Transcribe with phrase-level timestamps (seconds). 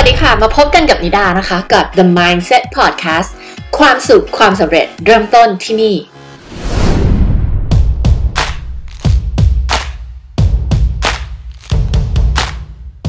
[0.00, 3.30] วัสดีค่ะ มาพบกันกับนิดานะคะ กับ The Mindset Podcast
[3.78, 5.96] ความสุขความสำเร็จเริ่มต้นที่นี่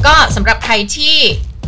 [0.06, 1.16] ก็สำหรับใครที่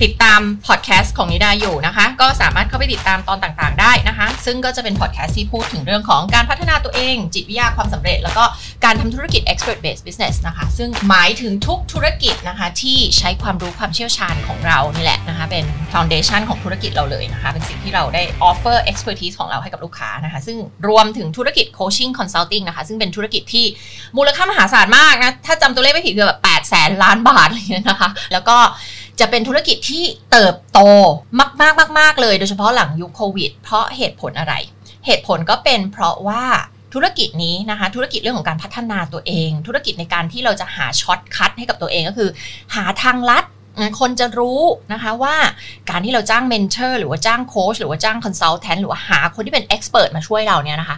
[0.02, 8.44] ติดตามพอดแคสต์ของนิดาอยู่นะคะ ก็สามารถเข้าไปติดตามตอนต่างๆ ได้นะคะ ซึ่งก็จะเป็นพอดแคสต์ที่พูดถึงเรื่องของการพัฒนาตัวเอง จิตวิทยาความสำเร็จ แล้วก็
[8.84, 20.56] การทำธุรกิจ expert based business นะคะ ซึ่งหมายถึงทุกธุรกิจนะคะที่ใช้ความรู้ความเชี่ยวชาญของเรานี่แหละนะคะ เป็น foundation ของธุรกิจเราเลยนะคะ เป็นสิ่งที่เราได้ offer expertise ของเราให้กับลูกค้านะคะ ซึ่ง
[20.88, 23.64] รวมถึงธุรกิจ coaching consulting นะคะ ซึ่งเป็นธุรกิจที่
[24.16, 28.56] มูลค่ามหาศาลมากนะ ถ้าจำตัวเลขไม่ผิดคือแบบ8แสนล้านบาทอะไรเลยนะคะ แล้วก็
[29.20, 30.80] จะเป็นธุรกิจที่เติบโต
[31.40, 34.54] มากๆมากๆเลยโดยเฉพาะหลังยุคโควิด เพราะเหตุผลอะไร
[35.06, 36.44] เหตุผลก็เป็นเพราะว่า
[36.94, 42.30] ธุรกิจนี้นะคะธุรกิจเรื่องของการพัฒนาตัวเอง ธุรกิจในการที่เราจะหาช็อตคัทให้กับตัวเองก็คือ
[42.74, 43.44] หาทางลัด
[44.00, 45.36] คนจะรู้นะคะว่า
[45.90, 50.96] การที่เราจ้าง mentor หรือว่าจ้างโค้ชหรือว่าจ้าง consultant หรือว่าหาคนที่เป็น expert มาช่วยเราเนี่ยนะคะ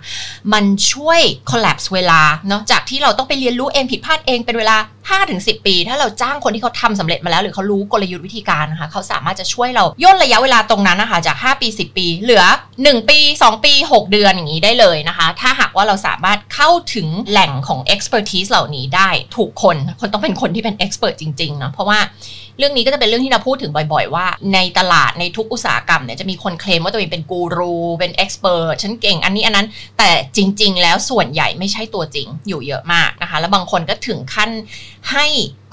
[0.53, 4.77] มันช่วยคอล l ล p s e เวลาเนาะจากที่เราต้องไปเรียนรู้เองผิดพลาดเองเป็นเวลา
[5.13, 12.45] 5-10 ปี ถ้าเราจ้างคนที่เขาทำสำเร็จมาแล้ว หรือเขารู้กลยุทธ์วิธีการนะคะเขาสามารถจะช่วยเราย่นระยะเวลาตรงนั้นนะคะจาก 5 ปี 10 ปี เหลือ
[12.79, 22.01] 1 ปี 2 ปี 6 เดือนอย่างนี้ได้เลยนะคะ ถ้าหากว่าเราสามารถเข้าถึงแหล่งของ expertise เหล่านี้ได้ถูกคนคนต้องเป็นคนที่เป็น expert จริงๆเนาะเพราะว่า
[22.59, 29.67] เรื่องนี้ก็จะเป็นเรื่องที่เราพูดถึงบ่อยๆ ว่า ในตลาดในทุกอุตสาหกรรมเนี่ยจะมีคนเคลมว่าตัวเองเป็นกูรูเป็นเอ็กซ์เพรสฉันเก่งอันนี้อันนั้น
[29.99, 34.51] แต่จริง ๆ แล้วส่วนใหญ่ไม่ใช่ตัวจริงอยู่เยอะมากนะคะ แล้วบางคนก็ถึงขั้น
[35.13, 35.27] ให้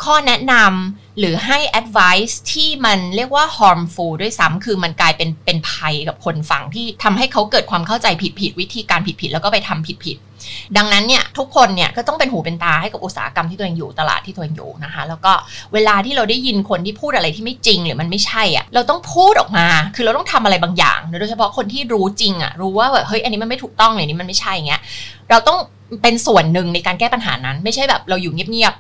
[0.03, 8.07] ข้อแนะนำหรือให้ advice ที่มันเรียกว่า harmful ด้วยซ้ำคือมันกลายเป็นเป็นภัยกับคนฟังที่ทำให้เขาเกิดความเข้าใจ
[8.39, 15.33] ผิดๆวิธีการผิดๆแล้วก็ไปทำผิดๆดังนั้นเนี่ยทุกคนเนี่ยก็ต้องเป็นหูเป็นตาให้กับอุตสาหกรรมที่ตัวเองอยู่ตลาดที่ตัวเองอยู่นะคะ แล้วก็
[15.73, 24.81] เวลาที่เราได้ยินคนที่พูดอะไรที่ไม่จริงหรือมันไม่ใช่อะเราต้องพูดออกมา คือเราต้องทำอะไรบางอย่าง โดยเฉพาะคนที่รู้จริงอะรู้ว่าแบบเฮ้ยอันนี้มันไม่ถูกต้องเลยนี่มันไม่ใช่เงี้ย
[25.29, 25.57] เราต้อง
[26.01, 28.75] เป็นส่วนหนึ่งในการแก้ปัญหานั้น ไม่ใช่แบบเราอยู่เงียบ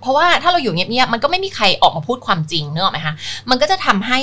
[0.00, 3.14] เพราะว่าถ้าเราอยู่เงียบๆมันก็ไม่มีใครออกมาพูดความจริงเนอะไหมคะ
[3.50, 4.18] มันก็จะทำให้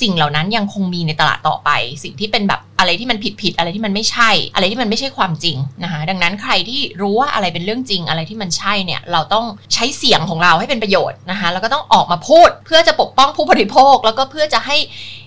[0.00, 1.70] สิ่งเหล่านั้นยังคงมีในตลาดต่อไป
[2.02, 14.78] สิ่งที่เป็นแบบ อะไรที่มันผิดๆอะไรที่มันไม่ใช่ อะไรที่มันไม่ใช่ความจริงนะคะดังนั้นใครที่รู้ว่าอะไรเป็นเรื่องจริงอะไรที่มันใช่เนี่ยเราต้องใช้เสียงของเราให้เป็นประโยชน์นะคะแล้วก็ต้องออกมาพูดเพื่อจะปกป้องผู้บริโภค แล้วก็เพื่อจะให้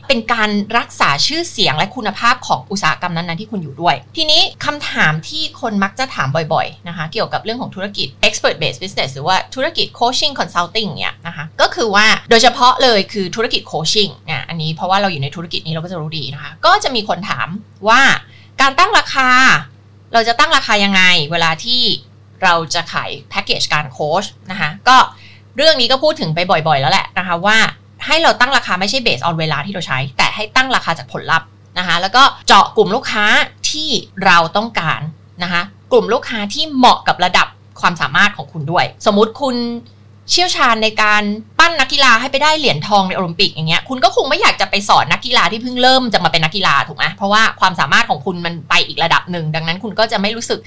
[0.10, 17.45] เป็นการรักษาชื่อเสียงและคุณภาพของอุตสาหกรรมนั้นๆที่คุณอยู่ด้วย ทีนี้คำถามที่คนมักจะถามบ่อยๆนะคะเกี่ยวกับเรื่องของธุรกิจ expert based business หรือว่าธุรกิจ coaching consulting เนี่ยนะคะก็คือว่าโดยเฉพาะเลยคือธุรกิจ coaching เนี่ยอันนี้เพราะว่าเราอยู่ในธุรกิจนี้เราก็จะรู้ดีนะคะก็จะมีคนถาม
[17.88, 18.02] ว่า
[18.62, 19.30] การตั้งราคา
[20.14, 21.02] เราจะตั้งราคายังไง
[21.32, 21.82] เวลาที่
[22.44, 24.98] เราจะขายแพ็กเกจการโค้ชนะคะก็
[25.58, 27.58] เรื่องนี้ก็พูดถึงไปบ่อยๆ แล้วแหละนะคะว่า
[28.06, 31.48] ให้เราตั้งราคาไม่ใช่ based on เวลาที่เราใช้ แต่ให้ตั้งราคาจากผลลัพธ์
[31.78, 33.26] นะคะแล้วก็เจาะกลุ่มลูกค้า
[33.70, 33.90] ที่
[34.26, 35.02] เราต้องการ
[35.44, 35.62] นะคะ
[35.92, 37.48] กลุ่มลูกค้าที่เหมาะกับระดับ
[37.82, 39.56] ความสามารถของคุณด้วย สมมุติคุณ
[40.30, 41.24] เชี่ยวชาญในการ
[41.66, 50.60] ปั้นนักกีฬาให้ไปได้เหรียญทองในโอลิมปิกอย่างเงี้ยคุณก็คงไม่อยากจะไปสอนนักกีฬาที่เพิ่งเริ่มจะมาเป็นนักกีฬาถูกไหมเพราะว่าความสามารถของคุณมันไปอีกระดับหนึ่ง ดังนั้นคุณก็จะไม่รู้สึก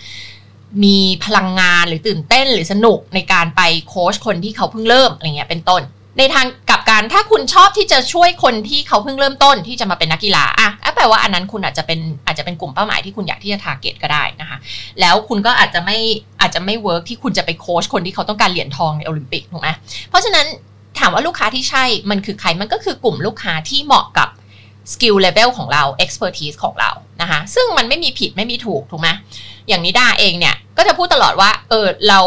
[0.84, 5.82] มีพลังงานหรือตื่นเต้นหรือสนุกในการไปโค้ชคนที่เขาเพิ่งเริ่มอะไรเงี้ยเป็นต้น
[6.18, 14.58] ในทางกับการถ้าคุณชอบที่จะช่วยคนที่เขาเพิ่งเริ่มต้นที่จะมาเป็นนักกีฬาอะแปลว่าอันนั้นคุณอาจจะเป็นอาจจะเป็นกลุ่มเป้าหมายที่คุณอยากที่จะ target ก็ได้นะคะ
[15.00, 15.98] แล้วคุณก็อาจจะไม่
[16.40, 19.68] อาจจะไม่ work ที่คุณจะไปโค้ชคนที่เขาต้องการเหรียญทองในโอลิมปิกถูกไหม
[20.08, 20.46] เพราะฉะนั้น
[20.98, 24.28] ถามว่าลูกค้าที่ใช่มันคือใครมันก็คือกลุ่มลูกค้าที่เหมาะกับ
[24.92, 29.08] skill level ของเรา expertise ของเรานะคะซึ่งมันไม่มีผิดไม่มีถูกถูกไหม
[29.68, 32.20] อย่างนิดาเองเนี่ย ก็จะพูดตลอดว่า เออ เรา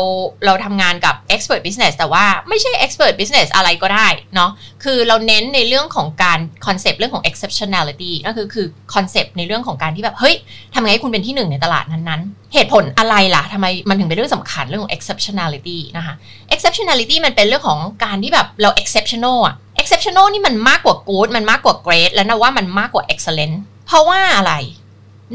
[0.46, 4.52] เราทำงานกับ expert business แต่ว่าไม่ใช่ expert business อะไรก็ได้เนาะ
[4.84, 10.36] คือเราเน้นในเรื่องของการคอนเซปต์เรื่องของ exceptionality ก็คือ คือคอนเซปต์ในเรื่องของการที่แบบ เฮ้ย
[10.74, 16.14] ทำไงให้คุณเป็นที่หนึ่งในตลาดนั้นๆ เหตุผลอะไรล่ะทำไมมันถึงเป็นเรื่องสำคัญเรื่องของ exceptionality นะคะ
[16.54, 23.56] exceptionality มันเป็นเรื่องของการที่แบบเรา exceptional อะ exceptional นี่มันมากกว่า good มันมากกว่า great แล้วนะว่ามันมากกว่า excellent
[23.88, 24.54] เพราะว่าอะไร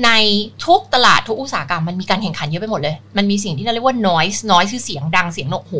[0.04, 0.10] ใน
[0.66, 5.74] ทุกตลาดทุกอุตสาหกรรมมันมีการแข่งขันเยอะไปหมดเลย มันมีสิ่งที่เราเรียกว่า noise noise คือเสียงดังเสียงโนโห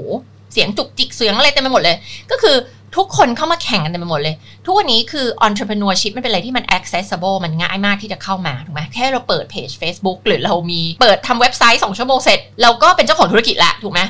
[0.52, 1.96] เสียงจุกจิกเสียงอะไรเต็มไปหมดเลย
[2.30, 2.56] ก็คือ
[2.96, 4.34] ทุกคนเข้ามาแข่งกันเต็มไปหมดเลย
[4.64, 14.00] ทุกวันนี้คือ entrepreneurship มันเป็นอะไรที่มัน accessible มันง่ายมากที่จะเข้ามาถูกไหมแค่เราเปิดเพจ Facebook หรือเรามีเปิดทำเว็บไซต์ 2 ชั่วโมงเสร็จ เราก็เป็นเจ้าของธุรกิจละถูกไหม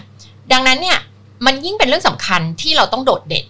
[0.52, 0.98] ดังนั้นเนี่ย
[1.46, 3.46] มันยิ่งเป็นเรื่องสำคัญที่เราต้องโดดเด่น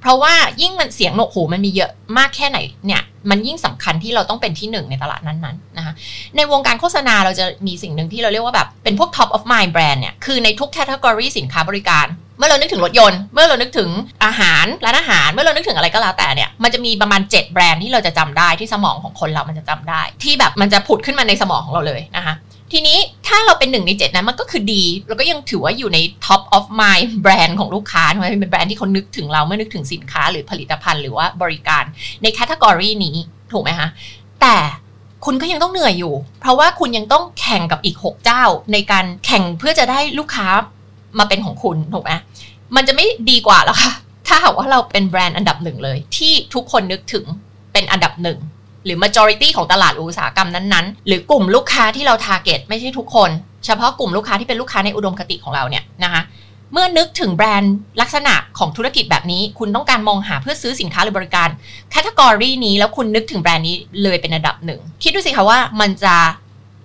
[0.00, 5.94] เพราะว่ายิ่งมันเสียงโหนกหูมันมีเยอะมากแค่ไหนเนี่ยมันยิ่งสำคัญที่เราต้องเป็นที่หนึ่งในตลาดนั้นๆนะคะ
[6.36, 12.06] ในวงการโฆษณาเราจะมีสิ่งหนึ่งที่เราเรียกว่าแบบเป็นพวก top of mind brand เนี่ยคือในทุกแคตตากรีสินค้าบริการ
[12.38, 13.90] เมื่อเรานึกถึงรถยนต์ เมื่อเรานึกถึง
[14.24, 22.34] อาหารร้านอาหาร เมื่อเรานึกถึงอะไรก็แล้วแต่เนี่ยมันจะมีประมาณ 7 แบรนด์ที่เราจะจำได้ที่สมองของคนเรามันจะจำได้ ที่แบบมันจะผุดขึ้นมาในสมองของเราเลยนะคะ
[22.72, 31.84] ทีนี้ถ้าเราเป็นหนึ่งในเจ็ดนั้นมันก็คือดีเราก็ยังถือว่าอยู่ใน top of mind แบรนด์ของลูกค้าถูกไหมเป็นแบรนด์ที่เขานึกถึงเราเมื่อนึกถึงสินค้าหรือผลิตภัณฑ์หรือว่าบริการ
[32.22, 33.16] ใน category นี้
[33.52, 33.88] ถูกไหมคะ
[34.40, 34.56] แต่
[35.24, 40.48] คุณก็ยังต้องเหนื่อยอยู่ เพราะว่าคุณยังต้องแข่งกับอีก 6 เจ้า ในการแข่งเพื่อจะได้ลูกค้า
[41.18, 42.12] มาเป็นของคุณถูกไหม
[42.76, 43.90] มันจะไม่ดีกว่าหรอคะ
[44.26, 47.24] ถ้าหากว่าเราเป็นแบรนด์อันดับหนึ่งเลย ที่ทุกคนนึกถึง
[47.72, 48.38] เป็นอันดับหนึ่ง
[48.84, 53.30] หรือ majority ของตลาดอุตสาหกรรมนั้นๆ หรือกลุ่มลูกค้าที่เรา target ไม่ใช่ทุกคน
[53.66, 56.22] เฉพาะกลุ่มลูกค้าที่เป็นลูกค้าในอุดมคติของเราเนี่ยนะคะ
[56.72, 61.48] เมื่อนึกถึงแบรนด์ลักษณะของธุรกิจแบบนี้ คุณต้องการมองหาเพื่อซื้อสินค้าหรือบริการ
[61.90, 66.14] แคตตากรีนี้แล้วคุณนึกถึงแบรนด์นี้เลยเป็นอันดับหนึ่งคิดดูสิคะว่ามันจะ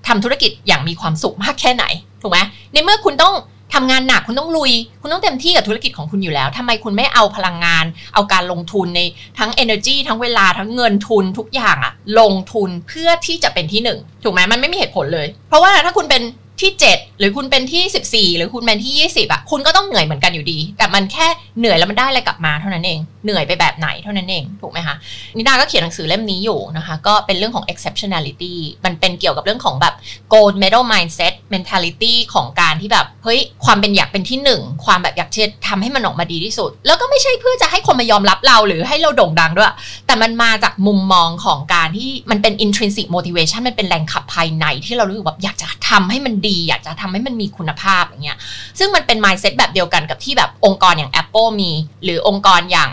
[0.07, 1.85] ทำธุรกิจอย่างมีความสุขมากแค่ไหน
[2.21, 2.39] ถูกไหม
[2.73, 3.33] ในเมื่อคุณต้อง
[3.75, 9.01] ทำงานหนักคุณต้องลุย คุณต้องเต็มที่กับธุรกิจของคุณอยู่แล้วทำไมคุณไม่เอาพลังงาน เอาการลงทุนใน
[9.39, 16.21] ทั้ง energy ทั้งเวลาทั้งเงินทุนทุกอย่างอะลงทุนเพื่อที่จะเป็นที่หนึ่งถูกไหมมันไม่มีเหตุผลเลย เพราะว่าถ้าคุณเป็น
[16.61, 21.27] ที่ 7 หรือคุณเป็นที่ 14 หรือคุณเป็นที่ 20อะคุณก็ต้องเหนื่อยเหมือนกันอยู่ดี แต่มันแค่
[21.59, 24.95] เหนื่อยแล้วมันได้อะไรกลับมาเท่านั้นเอง เหนื่อยไปแบบไหนเท่านั้นเอง ถูกไหมคะ
[25.37, 28.55] นิดาก็เขียนหนังสือเล่มนี้อยู่นะคะ ก็เป็นเรื่องของ exceptionality
[28.85, 29.93] มันเป็นเกี่ยวกับเรื่องของแบบ
[30.33, 39.73] gold medal mindset mentality ของการที่แบบเฮ้ยความเป็นอยากเป็นที่หนึ่งความแบบอยากจะทำให้มันออกมาดีที่สุด แล้วก็ไม่ใช่เพื่อจะให้คนมายอมรับเราหรือให้เราโด่งดังด้วย
[40.07, 48.37] แต่มันมาจากมุมมองของการที่มันเป็น intrinsic motivation มันเป็นแรงขับภายในที่เรารู้สึกแบบอยากจะทำให้มันดี อยากจะทำให้มันมีคุณภาพอย่างเงี้ย
[48.79, 51.71] ซึ่งมันเป็น mindset แบบเดียวกันกับที่แบบองค์กรอย่าง Apple มี
[52.03, 52.91] หรือองค์กรอย่าง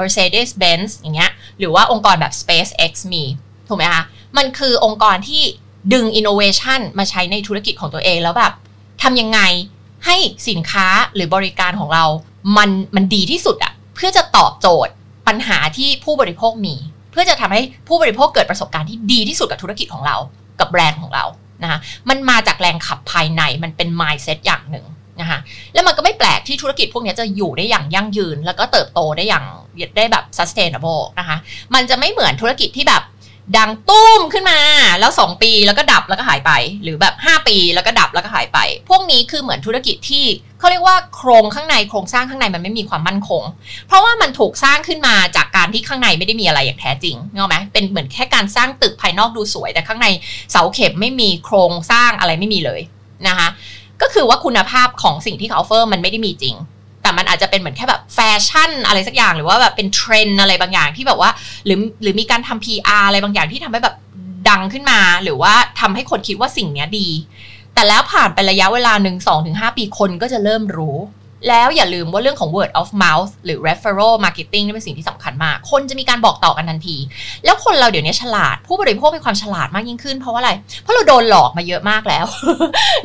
[0.00, 3.24] Mercedes Benz อย่างเงี้ยหรือว่าองค์กรแบบ SpaceX มี
[3.68, 4.02] ถูกไหมคะ
[4.36, 5.42] มันคือองค์กรที่
[5.92, 8.52] ดึง innovation มาใช้ในธุรกิจของตัวเองแล้วแบบ
[9.02, 9.40] ทำยังไง
[10.06, 10.16] ให้
[10.48, 12.04] สินค้าหรือบริการของเรา
[12.56, 14.92] มันมันดีที่สุดอะเพื่อจะตอบโจทย์
[15.28, 16.74] ปัญหาที่ผู้บริโภคมี
[17.10, 20.16] เพื่อจะทำให้ผู้บริโภคเกิดประสบการณ์ที่ดีที่สุดกับธุรกิจของเรา
[20.60, 21.24] กับแบรนด์ของเรา
[21.64, 21.78] นะคะ
[22.08, 24.86] มันมาจากแรงขับภายในมันเป็น mindset อย่างหนึ่ง
[25.20, 25.38] นะคะ
[25.74, 29.44] แล้วมันก็ไม่แปลกที่ธุรกิจพวกนี้จะอยู่ได้อย่างยั่งยืน แล้วก็เติบโตได้อย่าง
[29.96, 31.36] ได้แบบ sustainable นะคะ
[31.74, 33.02] มันจะไม่เหมือนธุรกิจที่แบบ
[33.56, 34.60] ดังตุ้มขึ้นมา
[35.00, 36.52] แล้ว 2 ปีแล้วก็ดับแล้วก็หายไป
[36.82, 38.58] หรือแบบ 5 ปีแล้วก็ดับแล้วก็หายไป
[38.88, 40.24] พวกนี้คือเหมือนธุรกิจที่
[40.64, 43.42] เขาเรียกว่าโครงข้างในโครงสร้างข้างในมันไม่มีความมั่นคง
[43.88, 50.06] เพราะว่ามันถูกสร้างขึ้นมาจากการที่ข้างในไม่ได้มีอะไรอย่างแท้จริงเนอไหมเป็นเหมือนแค่การสร้างตึกภายนอกดูสวย แต่ข้างใน
[50.52, 52.80] เสาเข็มไม่มีโครงสร้างอะไรไม่มีเลย
[53.28, 53.48] นะคะ
[54.02, 56.54] ก็คือว่าคุณภาพของสิ่งที่เขา offer มันไม่ได้มีจริง
[57.02, 61.30] แต่มันอาจจะเป็นเหมือนแค่แบบแฟชั่นอะไรสักอย่างหรือว่าแบบเป็นเทรนด์อะไรบางอย่างที่แบบว่า
[61.66, 63.96] หรือหรือมีการทำ PR อะไรบางอย่างที่ทำให้แบบ
[64.48, 67.08] ดังขึ้นมา หรือว่าทำให้คนคิดว่าสิ่งนี้ดี
[67.74, 70.98] แต่แล้วผ่านไประยะเวลาหนึ่งสองถึงห้าปีคนก็จะเริ่มรู้
[71.50, 76.96] แล้วอย่าลืมว่าเรื่องของ word of mouth หรือ referral marketing นี่เป็นสิ่งที่สำคัญมาก คนจะมีการบอกต่อกันทันที
[77.44, 80.50] แล้วคนเราเดี๋ยวนี้ฉลาด ผู้บริโภคมีความฉลาดมากยิ่งขึ้น เพราะว่าอะไร
[80.82, 82.26] เพราะเราโดนหลอกมาเยอะมากแล้ว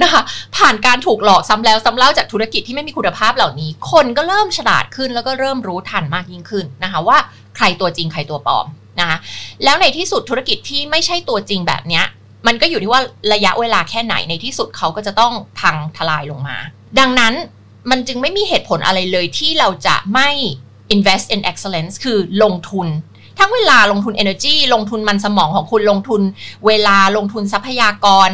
[0.04, 0.22] นะคะ
[0.58, 7.18] ผ่านการถูกหลอกซ้ำแล้วซ้ำเล่าจากธุรกิจที่ไม่มีคุณภาพเหล่านี้ คนก็เริ่มฉลาดขึ้นแล้วก็เริ่มรู้ทันมากยิ่งขึ้นนะคะว่า
[7.56, 8.66] ใครตัวจริงใครตัวปลอม
[9.00, 9.18] นะคะ
[9.64, 12.04] แล้วในที่สุดธุรกิจที่ไม่ใช่ตัวจริงแบบนี้
[12.48, 13.02] มันก็อยู่ที่ว่า
[13.34, 16.58] ระยะเวลาแค่ไหนในที่สุดเขาก็จะต้องพังทลายลงมา
[17.00, 17.34] ดังนั้น
[17.90, 20.30] มันจึงไม่มีเหตุผลอะไรเลยที่เราจะไม่
[20.96, 22.90] invest in excellence คือลงทุน
[23.40, 26.22] ทั้งเวลาลงทุน energy ลงทุนมันสมองของคุณลงทุน
[26.68, 28.30] เวลาลงทุนทรัพยากร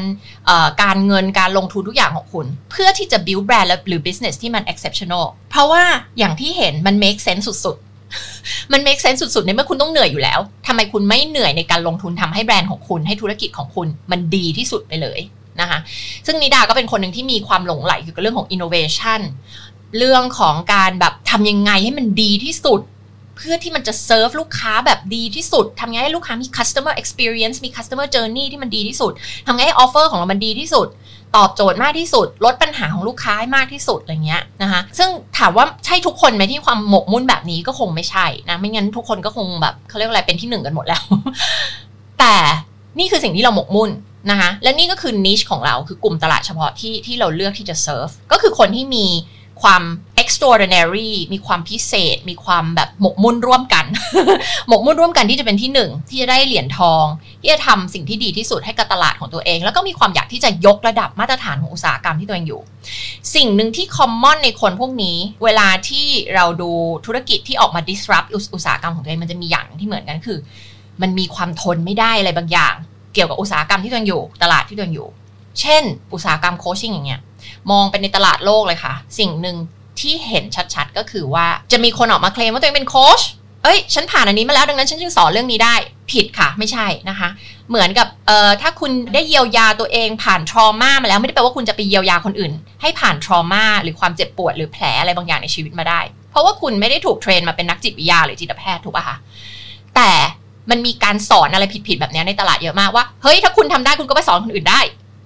[0.83, 5.83] การเงินการลงทุนทุกอย่างของคุณ เพื่อที่จะ build brand หรือ business ที่มัน exceptional เพราะว่า
[6.17, 7.94] อย่างที่เห็นมัน make sense สุดๆ
[8.71, 15.19] มัน make sense สุดๆในเมื่อคุณต้องเหนื่อยอยู่แล้วทำไมคุณไม่เหนื่อยในการลงทุนทำให้แบรนด์ของคุณให้ธุรกิจของคุณมันดีที่สุดไปเลย
[15.61, 15.79] นะคะ
[16.25, 19.21] ซึ่งนิดาก็เป็นคนหนึ่งที่มีความหลงใหลเกี่ยวกับเรื่องของ innovation
[19.97, 22.81] เรื่องของการแบบทำยังไงให้มันดีที่สุด
[23.35, 29.11] เพื่อที่มันจะเซิร์ฟลูกค้าแบบดีที่สุดทำยังไงให้ลูกค้ามี customer experience มี customer journey ที่มันดีที่สุด
[29.47, 30.87] ทำไงให้ offer ของเรามันดีที่สุด
[31.35, 41.03] ตอบโจทย์มากที่สุด ลดปัญหาของลูกค้าให้มากที่สุดอะไรเงี้ยนะคะซึ่งถามว่าใช่ทุกคนไหมที่ความหมกมุ่นแบบนี้ก็คงไม่ใช่นะไม่งั้นทุกคนก็คงแบบเขาเรียกอะไรเป็นที่หนึ่งกันหมดแล้ว
[42.19, 42.35] แต่
[42.99, 43.89] นี่คือสิ่งที่เราหมกมุ่น
[44.31, 49.05] นะคะและนี่ก็คือนิชของเราคือกลุ่มตลาดเฉพาะที่ที่เราเลือกที่จะเซิร์ฟก็คือคนที่มี
[49.61, 49.83] ความ
[50.25, 53.85] extraordinary มีความพิเศษ มีความแบบหมกมุ่นร่วมกัน
[54.67, 57.05] หมกมุ่นร่วมกันที่จะเป็นที่หนึ่งที่จะได้เหรียญทอง
[57.41, 62.61] ที่จะทำสิ่งที่ดีที่สุดให้กับตลาดของตัวเอง แล้วก็มีความอยากที่จะยกระดับมาตรฐานของอุตสาหกรรมที่ตัวเองอยู่
[63.35, 66.05] สิ่งหนึ่งที่ common ในคนพวกนี้ เวลาที่
[66.35, 66.71] เราดู
[67.05, 70.37] ธุรกิจที่ออกมา disrupt อุตสาหกรรมของตัวเองมันจะมีอย่างที่เหมือนกันคือ
[71.01, 72.75] มันมีความทนไม่ได้อะไรบางอย่าง
[73.13, 75.09] เกี่ยวกับอุตสาหกรรมที่ตัวเองอยู่ ตลาดที่ตัวเองอยู่
[75.61, 77.21] เช่น อุตสาหกรรมโคชชิ่งอย่างเงี้ย
[77.71, 79.55] มองไปในตลาดโลกเลยค่ะ สิ่งหนึ่ง
[80.01, 83.21] ที่เห็นชัดๆ ก็คือว่าจะมีคนออกมาเคลมว่าตัวเองเป็นโค้ช
[83.63, 85.75] เอ้ย ฉันผ่านอันนี้มาแล้วดังนั้นฉันจึงสอนเรื่องนี้ได้
[86.11, 87.29] ผิดค่ะ ไม่ใช่นะคะ
[87.69, 95.99] เหมือนกับเอ่อถ้าคุณได้เยียวยาตัวเองผ่านทรมามาแล้วไม่ได้แปลว่าคุณจะไปเยียวยาคนอื่น ให้ผ่านทรมาหรือความเจ็บปวดหรือแผลอะไรบางอย่างในชีวิตมาได้
[96.31, 99.17] เพราะว่าคุณไม่ได้ถูกเทรนมาเป็นนักจิตวิทยาหรือจิตแพทย์ถูกป่ะคะ
[99.95, 100.11] แต่
[100.69, 104.79] มันมีการสอนอะไรผิดๆแบบนี้ในตลาดเยอะมากว่าเฮ้ยถ้าคุณทำได้คุณก็ไปสอนคนอื่นได้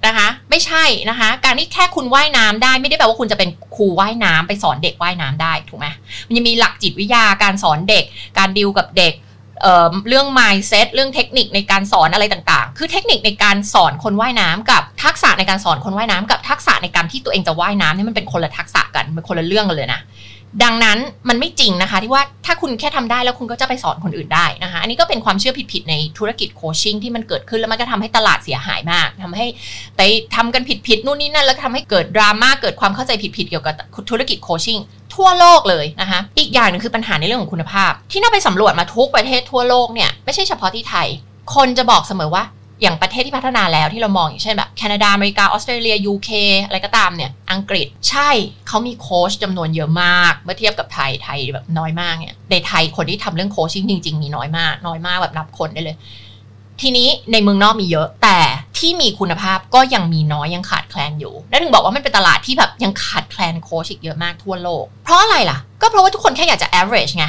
[0.05, 5.87] นะคะ ไม่ใช่นะคะ การที่แค่คุณว่ายน้ำได้ไม่ได้แปลว่าคุณจะเป็นครูว่ายน้ำไปสอนเด็กว่ายน้ำได้ถูกไหม
[6.27, 8.03] มันยังมีหลักจิตวิทยาการสอนเด็ก
[8.37, 9.13] การดิวกับเด็ก
[9.61, 19.99] เเรื่อง mindset เรื่องเทคนิคในการสอนอะไรต่างๆ คือเทคนิคในการสอนคนว่ายน้ำกับทักษะในการสอนคนว่ายน้ำกับทักษะในการที่ตัวเองจะว่ายน้ำนี่มันเป็นคนละทักษะกันเป็นคนละเรื่องกันเลยนะ
[20.63, 20.97] ดังนั้น
[21.29, 29.45] มันไม่จริงนะคะ ที่ว่าถ้าคุณแค่ทำได้แล้วคุณก็จะไปสอนคนอื่นได้นะคะ อันนี้ก็เป็นความเชื่อผิดๆในธุรกิจโคชชิ่งที่มันเกิดขึ้นแล้วมันก็ทำให้ตลาดเสียหายมากทำให้
[29.97, 30.01] ไป
[30.35, 33.75] ทำกันผิดๆนู่นนี่นั่นแล้วทำให้เกิดดราม่าเกิดความเข้าใจผิดๆเกี่ยวกับ
[34.09, 34.79] ธุรกิจโคชชิ่ง
[35.15, 41.07] ทั่วโลกเลยนะคะ อีกอย่างนึงคือปัญหาในเรื่องของคุณภาพ ที่น่าไปสำรวจมาทุกประเทศทั่วโลกเนี่ยไม่ใช่เฉพาะที่ไทย
[41.55, 42.43] คนจะบอกเสมอว่า
[42.81, 46.29] อย่างประเทศที่พัฒนาแล้วที่เรามองอย่างเช่นแบบแคนาดา อเมริกา ออสเตรเลีย ยูเค
[46.65, 48.29] อะไรก็ตามเนี่ย อังกฤษใช่
[48.67, 55.97] เขามีโค้ชจำนวนเยอะมาก เมื่อเทียบกับไทยไทยแบบน้อยมากเนี่ยในไทยคนที่ทำเรื่องโคชชิ่งจริง ๆ มีน้อยมาก น้อยมากแบบนับคนได้เลย
[56.81, 58.39] ทีนี้ในเมืองนอกมีเยอะ แต่
[58.77, 67.25] ที่มีคุณภาพก็ยังมีน้อยยังขาดแคลนอยู่นั่นถึงบอกว่ามันเป็นตลาดที่แบบยังขาดแคลนโค้ชอีกเยอะมากทั่วโลก เพราะอะไรล่ะ ก็เพราะว่าทุกคนแค่อยากจะ average ไง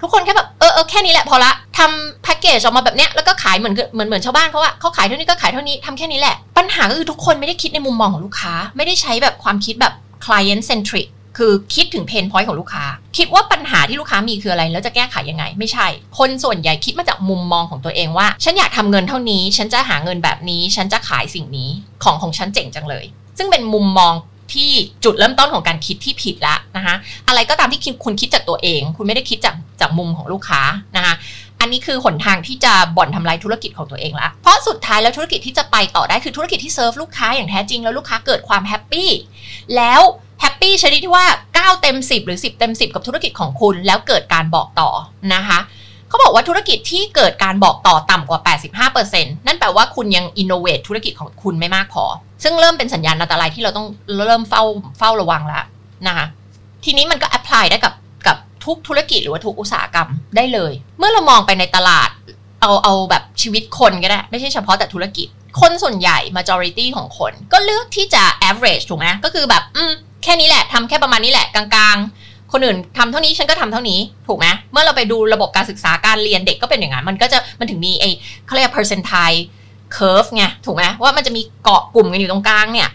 [0.00, 9.92] ทุกคนแค่แบบเออเออแค่นี้แหละพอละทำแพ็กเกจออกมาแบบเนี้ยแล้วก็ขายเหมือนเหมือนเหมือนชาวบ้านเขาอะเขาขายเท่านี้ก็ขายเท่านี้ทำแค่นี้แหละ ปัญหาก็คือทุกคนไม่ได้คิดในมุมมองของลูกค้า ไม่ได้ใช้แบบความคิดแบบ
[10.24, 11.08] client centric
[11.38, 12.84] คือคิดถึงเพนพอยต์ของลูกค้า
[13.16, 15.86] คิดว่าปัญหาที่ลูกค้ามีคืออะไร แล้วจะแก้ไขยังไง ไม่ใช่
[16.18, 21.70] คนส่วนใหญ่คิดมาจากมุมมองของตัวเองว่า ฉันอยากทำเงินเท่านี้ ฉันจะหาเงินแบบนี้ ฉันจะขายสิ่งนี้
[22.04, 23.04] ของของฉันเจ๋งจังเลย
[23.38, 24.14] ซึ่งเป็นมุมมอง
[24.54, 24.70] ที่
[25.04, 26.94] จุดเริ่มต้นของการคิดที่ผิดละนะคะ
[27.28, 30.60] อะไรก็ตามที่คุณคิดจากตัวเอง คุณไม่ได้คิดจากจากมุมของลูกค้า
[30.96, 31.14] นะคะ
[31.60, 39.10] อันนี้คือหนทางที่จะบ่อนทำลายธุรกิจของตัวเองละเพราะสุดท้ายแล้วธุรกิจที่จะไปต่อได้คือธุรกิจที่เซิร์ฟลูกค้าอย่างแท้จริงแล้วลูกค้าเกิดความ happy
[39.76, 40.00] แล้ว
[40.40, 44.90] happy ชนิดที่ว่า 9 เต็ม 10 หรือ 10 เต็ม 10 กับธุรกิจของคุณแล้วเกิดการบอกต่อ
[45.34, 45.58] นะคะ
[46.08, 48.40] เขาบอกว่าธุรกิจที่เกิดการบอกต่อต่ำกว่า
[48.92, 52.04] 85%นั่นแปลว่าคุณยังอินโนเวทธุรกิจของคุณไม่มากพอ
[52.44, 53.86] ซึ่งเริ่มเป็นสัญญาณอันตรายที่เราต้อง
[54.26, 54.62] เริ่มเฝ้า
[54.98, 55.64] เฝ้าระวังแล้ว
[56.06, 56.26] นะคะ
[56.84, 57.94] ทีนี้มันก็แอพพลายได้กับ
[58.26, 62.10] กับทุกธุรกิจหรือว่าทุกอุตสาหกรรมได้เลย เมื่อเรามองไปในตลาด
[62.60, 65.28] เอาเอาแบบชีวิตคนก็ได้ ไม่ใช่เฉพาะแต่ธุรกิจ
[65.60, 78.10] คนส่วนใหญ่ majority ของคน ก็เลือกที่จะ average ถูกไหมก็คือแบบอืมแค่นี้แหละทำแค่ประมาณนี้แหละกลางๆ คนอื่นทำเท่านี้ฉันก็ทำเท่านี้ถูกไหมเมื่อเราไปดูระบบการศึกษาการเรียนเด็กก็เป็นอย่างนั้นมันก็จะมันถึงมีไอ้
[78.46, 79.40] เขาเรียก percentile
[79.96, 82.88] curve ไงถูกไหมว่ามันจะมีเกาะกลุ่มกันอยู่ตรงกลางเนี่ย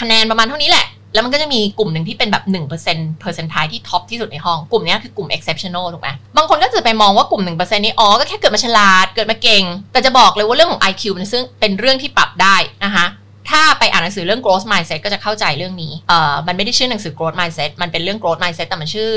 [0.00, 2.44] คะแนนประมาณเท่านี้แหละ แล้วมันก็จะมีกลุ่มหนึ่งที่เป็นแบบ
[2.82, 13.06] 1% percentile ที่ท็อปที่สุดในห้องกลุ่มนี้คือกลุ่ม exceptional ถูกไหมบางคนก็จะไปมองว่ากลุ่ม1%นี้อ๋อก็แค่เกิดมาฉลาดเกิดมาเก่ง แต่จะบอกเลยว่าเรื่องของ IQ มันซึ่งเป็นเรื่องที่ปรับได้นะคะ
[13.50, 19.10] ถ้าไปอ่านหนังสือเรื่อง growth mindset ก็จะเข้าใจเรื่องนี้เอ่อมันไม่ได้ชื่อหนังสือ growth mindset มันเป็นเรื่อง growth mindset แต่มันชื่อ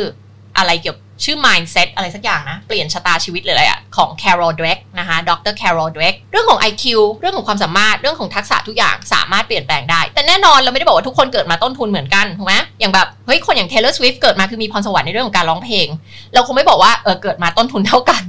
[0.58, 6.84] อะไรเกี่ยว ชื่อ mindset อะไรสักอย่างนะ เปลี่ยนชะตาชีวิตเลยอะของ Carol Dweck นะคะ ดร Carol Dweck เรื่องของ IQ
[7.20, 15.88] เรื่องของความสามารถ เรื่องของทักษะทุกอย่างสามารถเปลี่ยนแปลงได้ แต่แน่นอนเราไม่ได้บอกว่าทุกคนเกิดมาต้นทุนเหมือนกัน ถูกไหมอย่างแบบ เฮ้ย คนอย่าง Taylor Swift เกิดมาคือมีพรสวรรค์ในเรื่องของการร้องเพลง
[16.34, 18.24] เราคงไม่บอกว่า เออ เกิดมาต้นทุนเท่ากัน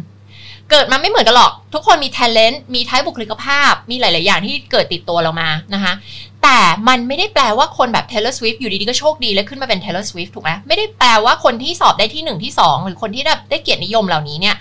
[0.70, 5.92] เกิดมาไม่เหมือนกันหรอก ทุกคนมี talent มี type บุคลิกภาพ มีหลาย ๆ อย่างที่เกิดติดตัวเรามา นะคะ
[6.42, 14.56] แต่มันไม่ได้แปลว่าคนแบบ Taylor Swift อยู่ดีๆก็โชคดีแล้วขึ้นมาเป็น Taylor Swift ถูกไหมไม่ได้แปลว่าคนที่สอบได้ที่1ที่2 หรือคนที่ได้ได้เกียรตินิยมเหล่านี้เนี่ย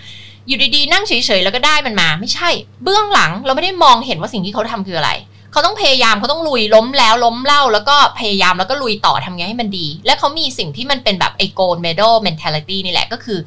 [0.47, 2.49] อยู่ดีๆนั่งเฉยๆแล้วก็ได้มันมา ไม่ใช่
[2.83, 5.11] เบื้องหลังเราไม่ได้มองเห็นว่าสิ่งที่เขาทำคืออะไร
[5.51, 13.39] เขาต้องพยายามเขาต้องลุยล้มแล้วล้มเล่า แล้วก็พยายามแล้วก็ลุยต่อทำไงให้มันดี และเขามีสิ่งที่มันเป็นแบบไอ้ gold medal mentality นี่แหละก็คือ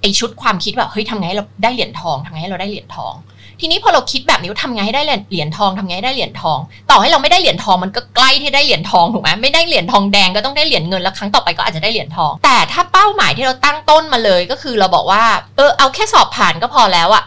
[0.00, 3.14] ไอชุดความคิดแบบเฮ้ยทำไงให้เราได้เหรียญทองทำไงให้เราได้เหรียญทอง
[3.60, 6.58] ทีนี้พอเราคิดแบบนี้ทำไงให้ได้เหรียญทองทำไงให้ได้เหรียญทอง
[6.90, 15.24] ต่อให้เราไม่ได้เหรียญทองมันก็ใกล้ที่ได้เหรียญทองถูกไหมไม่ได้เหรียญทองแดงก็ต้องได้เหรียญเงินแล้วครั้งต่อไปก็อาจจะได้เหรียญทอง แต่ถ้าเป้าหมายที่เราตั้งต้นมาเลยก็คือเราบอกว่า
[15.56, 17.24] เออเอาแค่สอบผ่านก็พอแล้วอะ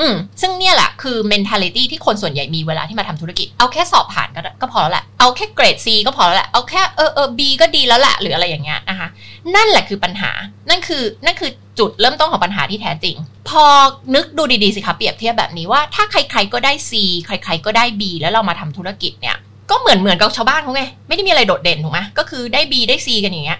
[0.00, 9.08] อืมซึ่งเนี่ยแหละคือ mentality ที่คนส่วนใหญ่มีเวลาที่มาทำธุรกิจ เอาแค่สอบผ่านก็ก็พอแล้วแหละ เอาแค่เกรด C ก็พอแล้วแหละ เอาแค่เออเออ B ก็ดีแล้วแหละหรืออะไรอย่างเงี้ยนะคะ
[9.54, 10.30] นั่นแหละคือปัญหา
[10.70, 13.16] นั่นคือนั่นคือจุดเริ่มต้นของปัญหาที่แท้จริง
[13.48, 13.64] พอ
[14.14, 16.92] นึกดูดีๆสิคะเปรียบเทียบแบบนี้ว่าถ้าใคร ๆก็ได้ C
[17.26, 19.36] ใคร ๆ ก็ได้ B แล้วเรามาทำธุรกิจเนี่ย
[19.70, 23.58] ก็เหมือนเหมือนกับชาวบ้านเขาไงไม่ได้มีอะไรโดดเด่นถูกไหมก็คือได้ B ได้ C กันอย่างเงี้ย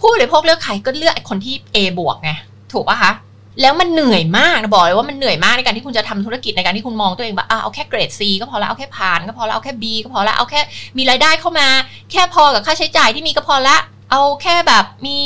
[0.00, 2.30] ผู้บริโภคเลือกใครก็เลือกไอคนที่ A บวกไง
[2.72, 3.12] ถูกปะคะ
[3.60, 10.60] แล้วมันเหนื่อยมากนะบอกเลยว่ามันเหนื่อยมากในการที่คุณจะทำธุรกิจในการที่คุณมองตัวเองแบบเอาแค่เกรด C ก็พอแล้วเอาแค่ผ่านก็พอแล้วเอาแค่ B ก็พอแล้วเอาแค่
[10.98, 11.68] มีรายได้เข้ามา
[12.12, 13.76] แค่พอกับค่าใช้จ่ายที่มีก็พอละ
[14.10, 15.18] เอาแค่แบบมี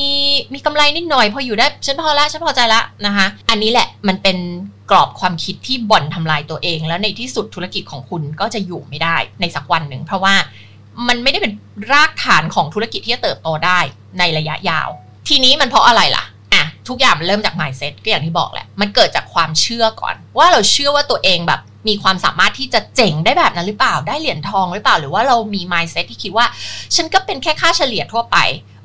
[0.54, 4.36] มีกำไรนิดหน่อยพออยู่ได้ฉันพอละฉันพอใจละนะคะ อันนี้แหละมันเป็น
[4.90, 10.34] กรอบความคิดที่บ่อนทำลายตัวเอง แล้วในที่สุดธุรกิจของคุณก็จะอยู่ไม่ได้ในสักวันหนึ่ง เพราะว่า
[11.08, 11.52] มันไม่ได้เป็น
[11.92, 13.78] รากฐานของธุรกิจที่จะเติบโตได้
[14.18, 14.88] ในระยะยาว
[15.28, 16.24] ทีนี้มันเพราะอะไรล่ะ
[16.90, 26.46] ทุกอย่างมันเริ่มจาก mindset ก็อย่างที่บอกแหละ มันเกิดจากความเชื่อก่อน ว่าเราเชื่อว่าตัวเองแบบมีความสามารถที่จะเจ๋งได้แบบนั้นหรือเปล่า ได้เหรียญทองหรือเปล่า หรือว่าเรามี mindset ที่คิดว่า
[26.94, 28.36] ฉันก็เป็นแค่ค่าเฉลี่ยทั่วไป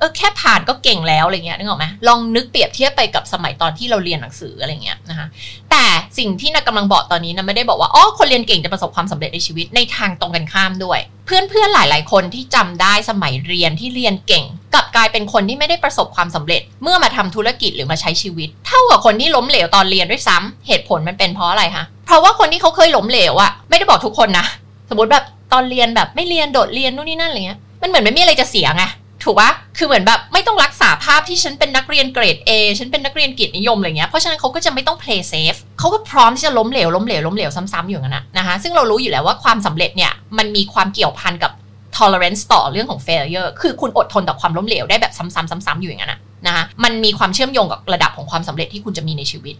[0.05, 5.27] ออแค่ผ่านก็เก่งแล้วอะไรเงี้ยนึกออกไหมลองนึกเปรียบเทียบไปกับสมัยตอนที่เราเรียนหนังสืออะไรเงี้ยนะคะ
[5.71, 5.85] แต่
[6.17, 24.45] สิ่งที่นักกำลังบอกตอนนี้นะไม่ได้บอกว่าอ๋อคนเรียนเก่งจะประสบความสำเร็จในชีวิตในทางตรงกันข้ามด้วย เพื่อนๆหลาย ๆ คนที่จำได้สมัยเรียนที่เรียนเก่งกลับกลายเป็นคนที่ไม่ได้ประสบความสำเร็จ เมื่อมาทำธุรกิจหรือมาใช้ชีวิต เท่ากับคนที่ล้มเหลวตอนเรียนด้วยซ้ำเหตุผลมันเป็นเพราะอะไรคะเพราะว่าคนที่เขาเคยล้มเหลวอะไม่ได้บอกทุกคนนะ
[24.89, 28.83] สมมติแบบตอนเรียนแบบไม่เรียนโดดเรียนนู่นนี่นั่นอะไรเงี้ยมันเหมือนไม่มีอะไรจะเสียไง
[29.25, 41.51] ถูกปะคือเหมือนแบบไม่ต้องรักษาภาพที่ฉันเป็นนักเรียนเกรด A ฉันเป็นนักเรียนเกียรตินิยมอะไรเงี้ย เพราะฉะนั้นเขาก็จะไม่ต้อง play safe เขาก็พร้อมที่จะล้มเหลวล้มเหลวล้มเหลวซ้ำๆอยู่งั้นนะนะคะซึ่งเรารู้อยู่แล้วว่าความสำเร็จเนี่ยมันมีความเกี่ยวพันกับ
[41.98, 49.55] tolerance ต่อเรื่องของ failure คือคุณอดทนต่อความล้มเหลวได้แบบซ้ำๆๆๆอยู่อย่างนั้นนะนะคะมันมีความเชื่อมโยงกับระดับของความสำเร็จที่คุณจะมีในชีวิต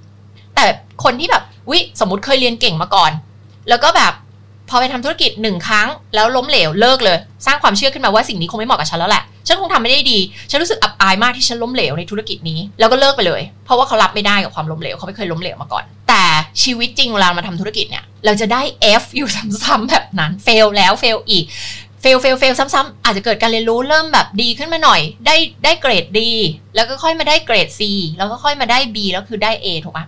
[0.56, 0.66] แต่
[1.04, 3.12] คนที่แบบวิสมมติเคยเรียนเก่งมาก่อน
[3.70, 4.14] แล้วก็แบบ
[4.70, 16.24] พอไปทำธุรกิจหนึ่งครั้ง แล้วล้มเหลวเลิกเลย สร้างความเชื่อขึ้นมาว่าสิ่งนี้คงไม่เหมาะกับฉันแล้วแหละ ฉันคงทำไม่ได้ดี ฉันรู้สึกอับอายมากที่ฉันล้มเหลวในธุรกิจนี้ แล้วก็เลิกไปเลย เพราะว่าเขารับไม่ได้กับความล้มเหลว เขาไม่เคยล้มเหลวมาก่อน แต่
[16.64, 18.62] ชีวิตจริงเวลามาทำธุรกิจเนี่ย เราจะได้
[19.02, 19.30] F อยู่
[19.64, 21.46] ซ้ำๆแบบนั้น fail แล้ว fail อีก
[22.02, 26.32] fail fail fail ซ้ำๆอาจจะเกิดการเรียนรู้เริ่มแบบดีขึ้นมาหน่อย ได้ได้เกรดดี
[26.75, 27.82] แล้วก็ค่อยมาได้เกรด C
[28.18, 30.06] แล้วก็ค่อยมาได้ B แล้วคือได้ A ถูกปะ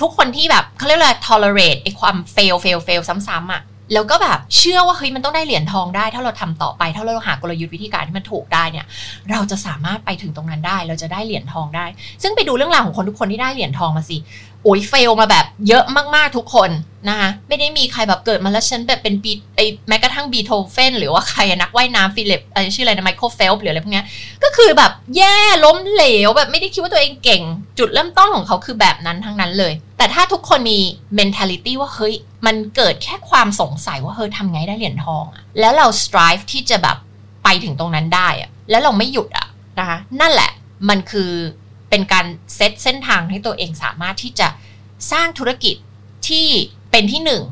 [0.00, 8.86] ทุกคนที่แบบเขาเรียกว่า tolerate ไอ้ความ fail fail fail ซ้ำๆอะ แล้วก็แบบเชื่อว่าเฮ้ยมันต้องได้เหรียญทองได้ ถ้าเราทำต่อไป ถ้าเราหากลยุทธ์วิธีการที่มันถูกได้เนี่ย
[9.30, 11.86] เราจะสามารถไปถึงตรงนั้นได้ เราจะได้เหรียญทองได้
[12.22, 14.16] ซึ่งไปดูเรื่องราวของคนทุกคนที่ได้เหรียญทองมาสิ
[14.64, 16.70] โอ้ย fail มาแบบเยอะมากๆทุกคน
[17.08, 24.04] นะคะไม่ได้มีใครแบบเกิดมาแล้วฉันแบบเป็นบีไอแม้กระทั่ง Beethoven หรือว่าใครนักว่ายน้ำฟิลิปอะไรชื่ออะไรนะ Michael Phelps หรืออะไรพวกนี้
[24.44, 27.42] ก็คือแบบแย่ล้มเหลวแบบไม่ได้คิดว่าตัวเองเก่ง
[27.78, 30.78] จุดเริ่มต้นของเขาคือแบบนั้นทั้งนั้นเลย แต่ถ้าทุกคนมี
[31.18, 32.14] mentality ว่าเฮ้ย
[32.46, 36.96] มันเกิดแค่ความสงสัยว่าเฮ้ยทำไงได้เหรียญทองอะแล้วเรา strive ที่จะแบบ
[37.44, 39.46] ไปถึงตรงนั้นได้อะแล้วเราไม่หยุดอะ
[39.78, 40.50] นะคะนั่นแหละ
[40.88, 41.30] มันคือ
[41.90, 44.48] เป็นการเซตเส้นทางให้ตัวเองสามารถที่จะ
[45.12, 45.76] สร้างธุรกิจ
[46.28, 46.46] ที่
[46.90, 47.42] เป็นที่หนึ่ง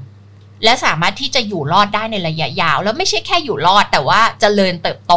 [0.65, 5.15] และสามารถที่จะอยู่รอดได้ในระยะยาว แล้วไม่ใช่แค่อยู่รอดแต่ว่าจเจริญเติบโต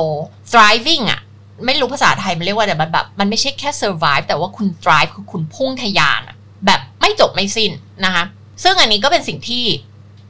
[0.51, 1.21] thriving อะ
[1.65, 6.21] ไม่รู้ภาษาไทยมันเรียกว่าแต่มันแบบมันไม่ใช่แค่ survive แต่ว่าคุณ thrive คือคุณพุ่งทะยาน
[6.65, 7.71] แบบไม่จบไม่สิ้น
[8.05, 8.23] นะคะ
[8.63, 9.63] ซึ่งอันนี้ก็เป็นสิ่งที่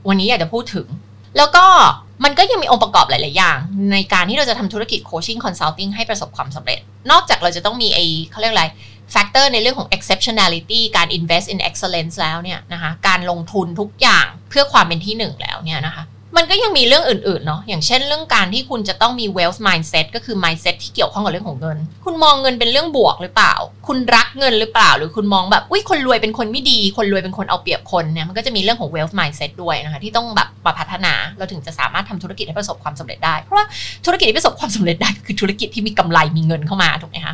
[0.07, 0.87] วันนี้อยากจะพูดถึง
[1.37, 1.65] แล้วก็
[2.23, 3.57] มันก็ยังมีองค์ประกอบหลาย ๆ อย่าง
[3.91, 6.79] ในการที่เราจะทำธุรกิจ coaching consulting ให้ประสบความสำเร็จ
[7.11, 7.99] นอกจากเราจะต้องมีไอ้
[8.31, 8.65] เขาเรียกอะไร
[9.11, 16.03] factor ในเรื่องของ exceptionality การ invest in excellence แล้วเนี่ยนะคะการลงทุนทุกอย่างเพื่อความเป็นที่หนึ่งแล้วเนี่ยนะคะ
[16.37, 23.53] มันก็ยังมีเรื่องอื่นๆเนาะอย่างเช่นเรื่องการที่คุณจะต้องมี wealth mindset ก็คือ mindset ที่เกี่ยวข้องกับเรื่องของเงิน คุณมองเงินเป็นเรื่องบวกหรือเปล่า
[23.87, 33.65] คุณรักเงินหรือเปล่า หรือคุณมองแบบอุ้ยคนรวยเป็นคนไม่ดี คนรวยเป็นคนเอาเปรียบคนเนี่ยมันก็จะมีเรื่องของ wealth mindset ด้วยนะคะที่ต้องแบบปรับพัฒนาเราถึงจะสามารถทำธุรกิจให้ประสบความสำเร็จได้เพราะว่า
[34.05, 37.33] ธุรกิจที่ประสบความสำเร็จได้คือธุรกิจที่มีกำไรมีเงินเข้ามาถูกไหมคะ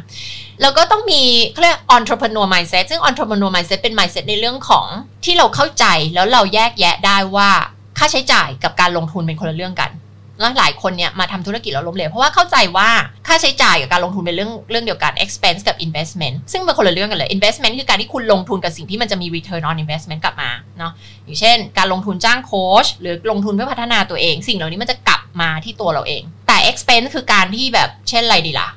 [0.62, 1.22] แล้วก็ต้องมี
[1.54, 4.86] เขาเรียก entrepreneur mindset ซึ่ง entrepreneur mindset เป็น mindset ในเรื่องของ
[5.26, 7.52] ที่เราเข้าใจแล้วเราแยกแยะได้ว่า
[7.98, 9.92] ค่าใช้จ่ายกับการลงทุนเป็นคนละเรื่องกัน
[10.40, 12.90] แล้วหลายคนเนี่ยมาทำธุรกิจแล้วล้มเหลวเพราะว่าเข้าใจว่า
[13.28, 20.92] ค่าใช้จ่ายกับการลงทุนเป็นเรื่องเรื่องเดียวกัน expense กับ investment ซึ่งเป็นคนละเรื่องกันเลย investment คือการที่คุณลงทุนกับสิ่งที่มันจะมี return on investment กลับมาเนาะ
[21.24, 28.70] อย่างเช่น การลงทุนจ้างโค้ชหรือลงทุนเพื่อพัฒนาตัวเอง สิ่งเหล่านี้มันจะกลับมาที่ตัวเราเอง แต่ expense คือการที่แบบเช่นอะไรดีล่ะ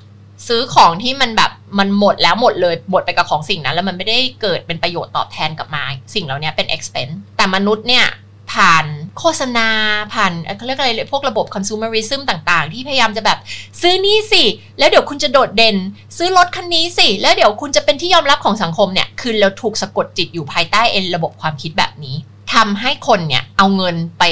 [0.49, 5.83] ซื้อของที่มันแบบมันหมดแล้วหมดเลยหมดไปกับของสิ่งนั้น แล้วมันไม่ได้เกิดเป็นประโยชน์ตอบแทนกลับมา
[6.15, 8.07] สิ่งเหล่านี้เป็น expense แต่มนุษย์เนี่ย
[8.53, 8.85] ผ่าน
[9.19, 9.69] โฆษณา
[10.15, 13.39] ผ่านเขาเรียกอะไรพวกระบบ consumerism ต่าง ๆ ที่พยายามจะแบบ
[13.81, 14.43] ซื้อนี่สิ
[14.79, 15.77] แล้วเดี๋ยวคุณจะโดดเด่น
[16.17, 22.17] ซื้อรถคันนี้สิ แล้วเดี๋ยวคุณจะเป็นที่ยอมรับของสังคมเนี่ย คือเราถูกสะกดจิตอยู่ภายใต้เอ็นระบบความคิดแบบนี้
[22.55, 24.25] ทำให้คนเนี่ยเอาเงินไป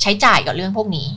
[0.00, 1.08] ใช้จ่ายกับเรื่องพวกนี้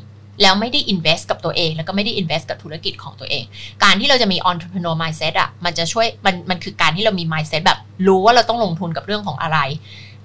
[0.41, 3.43] แล้วไม่ได้ invest กับตัวเอง แล้วก็ไม่ได้ invest กับธุรกิจของตัวเอง
[3.84, 9.58] การที่เราจะมี entrepreneur mindset อะมันจะช่วยมันมันคือการที่เรามี mindset แบบรู้ว่าเราต้องลงทุนกับเรื่องของอะไร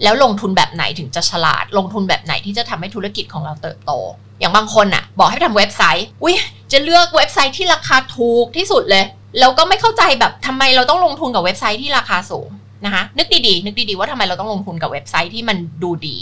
[0.03, 3.93] แล้วลงทุนแบบไหนถึงจะฉลาด ลงทุนแบบไหนที่จะทำให้ธุรกิจของเราเติบโต
[4.41, 6.35] อย่างบางคนอะ บอกให้ทำเว็บไซต์ อุ้ย
[6.73, 9.05] จะเลือกเว็บไซต์ที่ราคาถูกที่สุดเลย
[9.41, 12.49] แล้วก็ไม่เข้าใจแบบทำไมเราต้องลงทุนกับเว็บไซต์ที่ราคาสูง
[12.85, 16.19] นะคะนึกดีๆนึกดีๆว่าทำไมเราต้องลงทุนกับเว็บไซต์ที่มันดูดี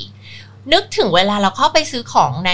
[0.73, 2.53] นึกถึงเวลาเราเข้าไปซื้อของใน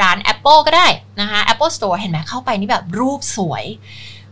[0.00, 0.86] ร้าน Apple ก็ได้
[1.20, 3.64] นะคะ Apple Store เห็นไหมเข้าไปนี่แบบรูปสวย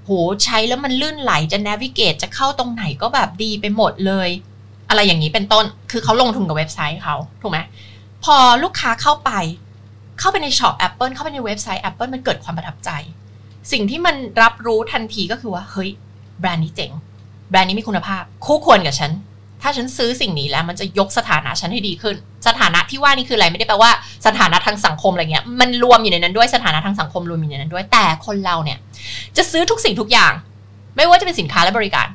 [0.05, 0.11] โห
[0.45, 4.29] ใช้แล้วมันลื่นไหลจะ navigate จะเข้าตรงไหนก็แบบดีไปหมดเลย
[4.89, 7.59] อะไรอย่างนี้เป็นต้น คือเขาลงทุนกับเว็บไซต์เขาถูกไหม
[8.25, 9.31] พอลูกค้าเข้าไป
[10.19, 12.91] เข้าไปในช็อป Apple เข้าไปในเว็บไซต์ Apple มันเกิดความประทับใจ
[13.73, 15.91] สิ่งที่มันรับรู้ทันทีก็คือว่า เฮ้ย
[16.41, 16.91] แบรนด์นี้เจ๋ง
[17.51, 19.13] แบรนด์นี้มีคุณภาพ คู่ควรกับฉัน
[19.63, 23.91] ถ้าฉันซื้อสิ่งนี้แล้วมันจะยกสถานะฉันให้ดีขึ้น สถานะที่ว่านี่คืออะไรไม่ได้แปลว่า
[24.27, 28.79] สถานะทางสังคมอะไรเงี้ย มันรวมอยู่ในนั้นด้วยสถานะทางสังคมรวมอยู่ในนั้นด้วย แต่คนเราเนี่ย
[29.37, 30.33] จะซื้อทุกสิ่งทุกอย่าง
[30.97, 32.09] ไม่ว่าจะเป็นสินค้าและบริการ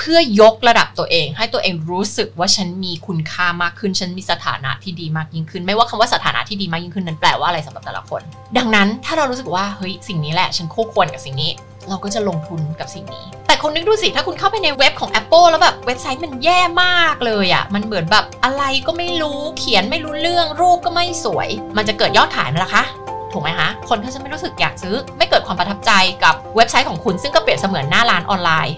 [0.00, 8.22] เพื่อยกระดับตัวเอง ให้ตัวเองรู้สึกว่าฉันมีคุณค่ามากขึ้น ฉันมีสถานะที่ดีมากยิ่งขึ้น ไม่ว่าคำว่าสถานะที่ดีมากยิ่งขึ้นนั้นแปลว่าอะไรสำหรับแต่ละคน
[8.58, 11.50] ดังนั้นถ้าเรารู้สึกว่าเฮ้ยสิ่งนี้แหละฉันคู่ควรกับสิ่งนี้
[11.88, 22.84] เราก็จะลงทุนกับสิ่งนี้ แต่คนนึกดูสิถ้าคุณเข้าไปในเว็บของ Apple แล้วแบบเว็บไซต์มันแย่มากเลยอะ่ะมันเหมือนแบบอะไรก็ไม่รู้เขียนไม่รู้เรื่องรูปก็ไม่สวย มันจะเกิดยอดขายไหมล่ะคะ
[23.32, 25.92] ถูกไหมคะคนเขาจะไม่รู้สึกอยากซื้อ ไม่เกิดความประทับใจ
[26.24, 28.74] กับเว็บไซต์ของคุณซึ่งก็เปรียบเสมือนหน้าร้านออนไลน์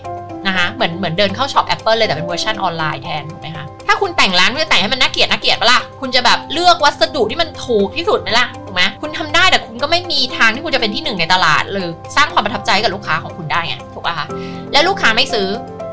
[0.51, 14.27] นะคะเหมือนเหมือนเดินเข้าช็อป Apple เลยแต่เป็นเวอร์ชันออนไลน์แทนถูกไหมคะถ้าคุณแต่งร้านเพื่อแต่งให้มันน่าเกลียดน่าเกลียดปะล่ะคุณจะแบบเลือกวัสดุที่มันถูกที่สุดไหมล่ะถูกไหมคุณทำได้แต่คุณก็ไม่มีทางที่คุณจะเป็นที่หนึ่งในตลาด หรือสร้างความประทับใจกับลูกค้าของคุณได้ไงถูกป่ะคะ
[14.73, 15.49] และลูกค้าไม่ซื้อ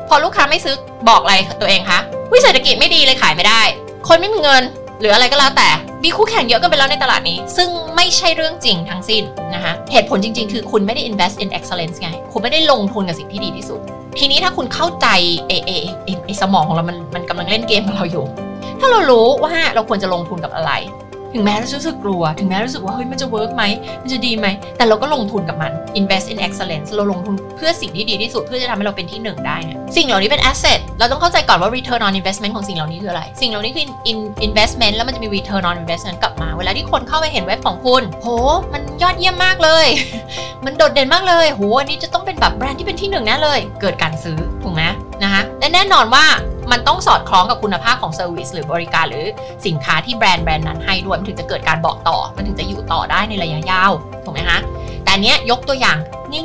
[0.08, 0.74] พอลูกค้าไม่ซื้อ
[1.08, 1.98] บอกอะไรตัวเองคะ
[2.32, 3.62] ว่าเศรษฐกิจไม่ดีเลยขายไม่ได้
[4.08, 4.62] คนไม่มีเงิน
[5.00, 5.68] หรืออะไรก็แล้วแต่
[6.04, 9.22] มีคู่แข่งเยอะกันไปแล้วในตลาดนี้ ซึ่งไม่ใช่เรื่องจริงทั้งสิ้น
[9.54, 13.80] นะคะเหตุผลจริง ๆ คือคุณไม่ได้ invest in excellence ไง คุณไม่ได้ลงทุนกับสิ่งที่ดีที่สุด
[14.18, 15.08] ทีนี้ถ้าคุณเข้าใจ
[15.48, 15.72] เอเอ
[16.04, 18.24] เอเอสมองของเรามันมันกำลังเล่นเกมกับเราอยู่
[18.80, 20.72] ถ้าเรารู้ว่าเราควรจะลงทุนกับอะไร
[21.34, 23.64] ถึงแม้เราจะรู้สึกกลัว ถึงแม้รู้สึกว่าเฮ้ยมันจะ work ไหม
[24.02, 35.28] มันจะดีไหม แต่เราก็ลงทุนกับมัน invest in excellence เราลงทุนเพื่อสิ่งที่ดีที่สุดเพื่อจะทำให้เราเป็นที่หนึ่งได้เนี่ยสิ่งเหล่านี้เป็น asset เราต้องเข้าใจก่อนว่า return on investment ของสิ่งเหล่านี้คืออะไร สิ่งเหล่านี้คือ in- investment แล้วมันจะมี
[35.36, 38.28] return on investment กลับมา เวลาที่คนเข้าไปเห็นเว็บของคุณ โห
[38.72, 39.86] มันยอดเยี่ยมมากเลย
[40.64, 44.82] มันโดดเด่นมากเลย โหอันนี้จะต้องเป็นแบบแบรนด์ที่เป็นที่หนึ่งแน่เลย เกิดการซื้อถูกไหม
[45.22, 46.24] นะคะ และแน่นอนว่า
[46.72, 49.24] มันต้องสอดคล้องกับคุณภาพของ service หรือบริการหรือ
[49.66, 53.92] สินค้าที่แบรนด์แบรนด์นั้นให้ด้วยมันถึงจะเกิดการบอกต่อ มันถึงจะอยู่ต่อได้ในระยะยาว
[54.24, 54.58] ถูกไหมคะ
[55.04, 55.98] แต่เนี้ยยกตัวอย่าง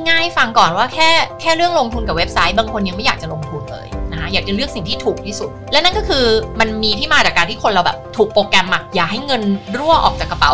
[0.10, 1.10] ง่ายๆฟังก่อนว่าแค่
[1.42, 6.26] แค่เรื่องลงทุนกับเว็บไซต์บางคนยังไม่อยากจะลงทุนเลยนะคะอยากจะเลือกสิ่งที่ถูกที่สุด และนั่นก็คือ
[6.60, 9.42] มันมีที่มาจากการที่คนเราแบบถูกโปรแกรมหมาอย่าให้เงิน
[9.78, 10.52] รั่วออกจากกระเป๋า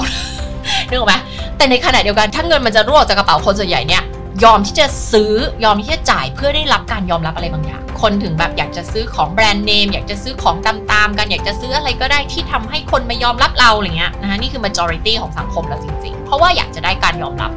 [0.89, 1.15] นึกออกไหม
[1.57, 4.03] แต่ในขณะเดียวกันถ้าเงินมันจะรั่วออกจากกระเป๋าคนส่วนใหญ่เนี่ย
[4.43, 5.31] ยอมที่จะซื้อ
[5.63, 17.51] ยอมที่จะจ่ายเพื่อได้รับการยอมรับอะไรบางอย่าง คนถึงแบบอยากจะซื้อของแบรนด์เนมอยากจะซื้อของตามๆกัน อยากจะซื้ออะไรก็ได้ที่ทำให้คนมายอมรับเราอะไรเงี้ยนะคะนี่คือ majority ของสังคมเราจริงๆ เพราะว่าอยากจะได้การยอมรับ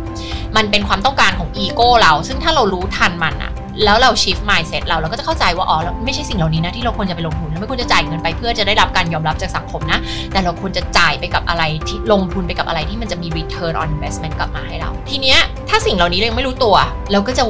[0.57, 3.52] มันเป็นความต้องการของอีโก้เรา ซึ่งถ้าเรารู้ทันมันอะ
[3.85, 9.99] แล้วเรา shift mindset เราเราก็จะเข้าใจว่าอ๋อไม่ใช่สิ่งเหล่านี้นะที่เราควรจะไปลงทุนเราไม่ควรจะจ่ายเงินไปเพื่อจะได้รับการยอมรับจากสังคมนะ
[10.33, 16.77] แต่เราควรจะจ่ายไปกับอะไรที่ลงทุนไปกับอะไรที่มันจะมี return on investment กลับมาให้เรา ทีเนี้ยถ้าสิ่งเหล่านี้เรายังไม่รู้ตัว
[17.13, 17.45] เราก็จะ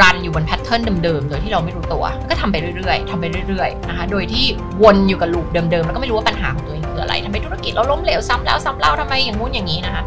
[0.00, 4.44] รันอยู่บนแพทเทิร์นเดิมๆโดยที่เราไม่รู้ตัว ก็ทำไปเรื่อยๆทำไปเรื่อยๆนะคะโดยที่
[4.82, 10.02] วนอยู่กับลูปเดิมๆแล้วก็ไม่รู้ว่าปัญหาของตัวเองคืออะไรทำไมธุรกิจเราล้มเหลวซ้ำแล้วซ้ำเล่าทำไมอย่างงู้นอย่างนี้นะคะ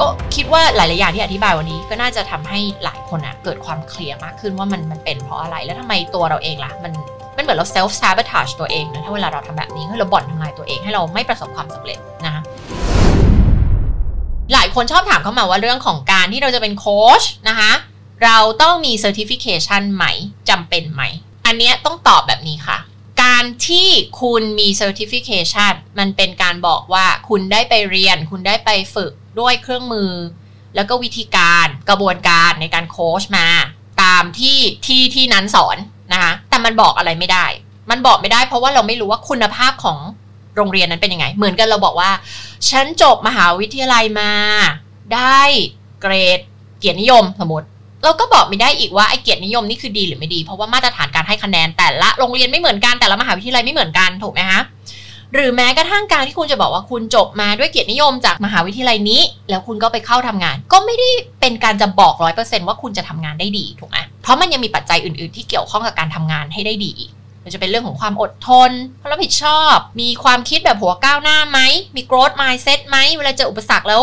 [0.00, 6.92] ก็คิดว่าหลาย ๆ อย่างที่อธิบายวันนี้ก็น่าจะทำให้หลายคนอะเกิดความเคลียร์มากขึ้นว่ามันมันเป็นเพราะอะไร แล้วทำไมตัวเราเองล่ะ มัน
[7.36, 12.42] มันเหมือนเรา self sabotage ตัวเองนะถ้าเวลาเราทำแบบนี้คือเราบ่อนทำลายตัวเองให้เราไม่ประสบความสำเร็จนะคะ
[14.52, 17.72] หลายคนชอบถามเข้ามาว่าเรื่องของการที่เราจะเป็นโค้ชนะคะ
[18.24, 20.04] เราต้องมี certification ไหม
[20.48, 21.02] จำเป็นไหม
[21.46, 22.78] อันเนี้ยต้องตอบแบบนี้ค่ะ
[23.40, 23.90] การที่
[24.22, 30.12] คุณมี certification มันเป็นการบอกว่าคุณได้ไปเรียน คุณได้ไปฝึกด้วยเครื่องมือ
[30.74, 33.46] แล้วก็วิธีการกระบวนการในการโค้ชมา
[34.02, 35.76] ตามที่ที่ที่นั้นสอน
[36.12, 37.46] นะคะแต่มันบอกอะไรไม่ได้
[37.90, 39.98] มันบอกไม่ได้เพราะว่าเราไม่รู้ว่าคุณภาพของ
[40.56, 42.10] โรงเรียนนั้นเป็นยังไง เหมือนกันเราบอกว่า
[42.70, 44.32] ฉันจบมหาวิทยาลัยมา
[45.14, 45.40] ได้
[46.00, 46.40] เกรด
[46.78, 47.66] เกียรตินิยมสมมติ
[48.04, 54.60] เราก็บอกไม่ได้อีกว่าไอเกียรตินิยมนี่คือดีหรือไม่ดี เพราะว่ามาตรฐานการให้คะแนนแต่ละโรงเรียนไม่เหมือนกันแต่ละมหาวิทยาลัยไม่เหมือนกันถูกไหมคะ
[55.34, 61.08] หรือแม้กระทั่งการที่คุณจะบอกว่าคุณจบมาด้วยเกียรตินิยมจากมหาวิทยาลัยนี้ แล้วคุณก็ไปเข้าทำงาน ก็ไม่ได้
[61.40, 67.10] เป็นการจะบอกร้อยเปอร์เซนต์ว่าคุณจะทำงานได้ดีถูกไหมเพราะมันยังมีปัจจัยอื่น ๆ ที่เกี่ยวข้องกับการทำงานให้ได้ดีอีก
[67.44, 71.60] มันจะเป็นเรื่องของความอดทนความรับผิดชอบ มีความคิดแบบหัวก้าวหน้าไหม
[71.96, 74.02] มี growth mindset ไหมเวลาเจออุปสรรคแล้ว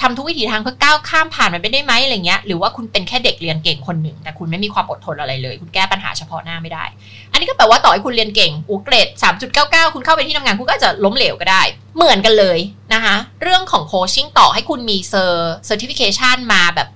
[0.00, 6.84] ทำทุกวิถีทางเพื่อก้าวข้ามผ่านมันไปได้ไหมอะไรเงี้ยหรือว่าคุณเป็นแค่เด็กเรียนเก่งคนหนึ่ง แต่คุณไม่มีความอดทนอะไรเลย คุณแก้ปัญหาเฉพาะหน้าไม่ได้
[7.32, 9.08] อันนี้ก็แปลว่าต่อให้คุณเรียนเก่งอูเกรด
[9.52, 11.62] 3.99 คุณเข้าไปที่ทำงานคุณก็จจะล้มเหลวก็ได้
[11.96, 12.58] เหมือนกันเลย
[12.94, 16.88] นะคะเรื่องของ coaching ต่อให้คุณมี cer- certification มาแบบ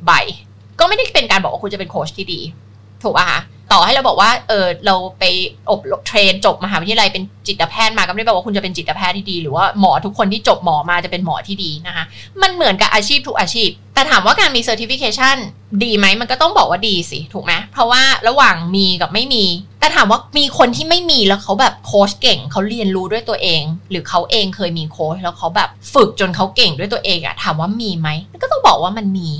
[0.00, 0.12] 30 ใบ
[0.80, 2.40] ก็ไม่ได้เป็นการบอกว่าคุณจะเป็นโค้ชที่ดี
[3.02, 3.40] ถูกป่ะคะ
[3.72, 5.24] ต่อให้เราบอกว่าเออเราไป
[5.70, 12.04] อบ train จบมหาวิทยาลัยเป็นจิตแพทย์มาก็ไม่ได้แปลว่าคุณจะเป็นจิตแพทย์ที่ดี หรือว่าหมอทุกคนที่จบหมอมาจะเป็นหมอที่ดีนะคะ
[12.42, 15.36] มันเหมือนกับอาชีพทุกอาชีพ แต่ถามว่าการมี certification
[15.84, 19.44] ดีไหมมันก็ต้องบอกว่าดีสิถูกไหมเพราะว่าระหว่างมีกับไม่มี
[19.80, 28.08] แต่ถามว่ามีคนที่ไม่มีแล้วเขาแบบโค้ชเก่งเขาเรียนรู้ด้วยตัวเอง หรือเขาเองเคยมีโค้ชแล้วเขาแบบฝึกจนเขาเก่งด้วยตัวเองอะถามว่ามีไหม
[28.42, 29.30] ก็ต้องบอกว่ามันมี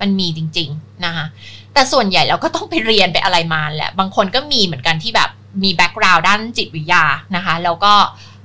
[0.00, 1.26] มันมีจริง ๆนะคะ
[1.76, 5.30] แต่ส่วนใหญ่เราก็ต้องไปเรียนไปอะไรมาแหละ บางคนก็มีเหมือนกันที่แบบ
[5.62, 7.04] มี background ด้านจิตวิทยา
[7.36, 7.94] นะคะ แล้วก็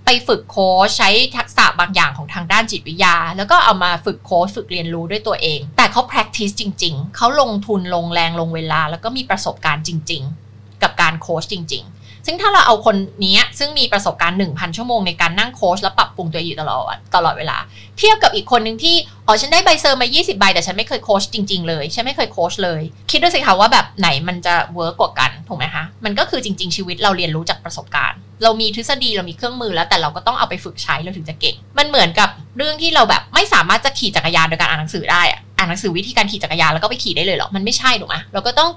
[0.06, 17.58] ไปฝึกโค้ชใช้ทักษะบางอย่างของทางด้านจิตวิทยา แล้วก็เอามาฝึกโค้ชฝึกเรียนรู้ด้วยตัวเอง แต่เขา practice จริง ๆ เขาลงทุนลงแรงลงเวลา แล้วก็มีประสบการณ์จริง ๆ กับการโค้ชจริง ๆซึ่งถ้าเราเอาคนนี้ซึ่งมีประสบการณ์ 1,000 ชั่วโมงในการนั่งโค้ชและปรับปรุงตัวอยู่ตลอดตลอดเวลา
[17.98, 18.96] เทียบกับอีกคนหนึ่งที่
[19.28, 22.82] อ๋อฉันได้ใบ cer มา 20 ใบ แต่ฉันไม่เคยโค้ชจริง ๆ เลย ฉันไม่เคยโค้ชเลย
[23.12, 38.70] คิดดูสิคะว่าแบบไหนมันจะ work กว่ากันถูกไหมคะมันก็คือจริง ๆ ชีวิตเราเรียนรู้จากประสบการณ์ เรามีทฤษฎีเรามีเครื่องมือแล้วแต่เราก็ต้องเอาไปฝึกใช้เราถึงจะเก่ง มันเหมือนกับเรื่องที่เราแบบไม่สามารถจะขี่จักรยานโดยการอ่านหนังสือได้อะอ่านหนังสือวิธีการขี่จักรยานแล้วก็ไปขี่ได้เลยหรอ มันไม่ใช่ถูกไหมเราก็ต้อง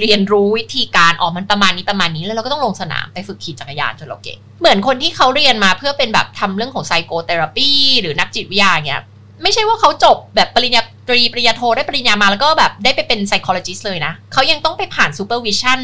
[0.00, 7.68] เรียนรู้วิธีการอ๋อมันประมาณนี้ประมาณนี้แล้วเราก็ต้องลงสนามไปฝึกขี่จักรยานจนเราเก่ง เหมือนคนที่เขาเรียนมาเพื่อเป็นแบบทำเรื่องของไซโคเทอราปี
[8.00, 9.02] หรือนักจิตวิทยาเงี้ย
[9.42, 15.78] ไม่ใช่ว่าเขาจบแบบปริญญาตรีปริญญาโทได้ปริญญามาแล้วก็แบบได้ไปเป็น psychologist เลยนะเขายังต้องไปผ่าน supervision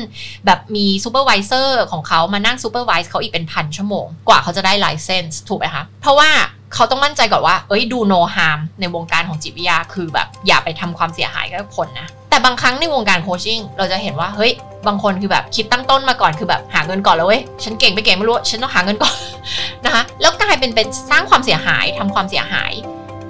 [0.46, 6.30] แบบมี supervisor ของเขามานั่ง supervise เขาอีกเป็นพันชั่วโมง กว่าเขาจะได้ license ถูกไหมคะเพราะว่า
[6.74, 14.52] เขาต้องมั่นใจก่อนว่า เอ้ยดู no harm ในวงการของจิตวิทยาคือแบบอย่าไปทำความเสียหายกับคนนะ แต่บางครั้งในวงการโคชชิ่งเราจะเห็นว่าเฮ้ย
[14.86, 19.14] บางคนคือแบบคิดตั้งต้นมาก่อนคือแบบหาเงินก่อนแล้วเว้ยฉันเก่งไม่เก่งไม่รู้ฉันต้องหาเงินก่อน
[19.84, 22.72] นะคะแล้วกลายเป็นเป็นสร้างความเสียหายทำความเสียหาย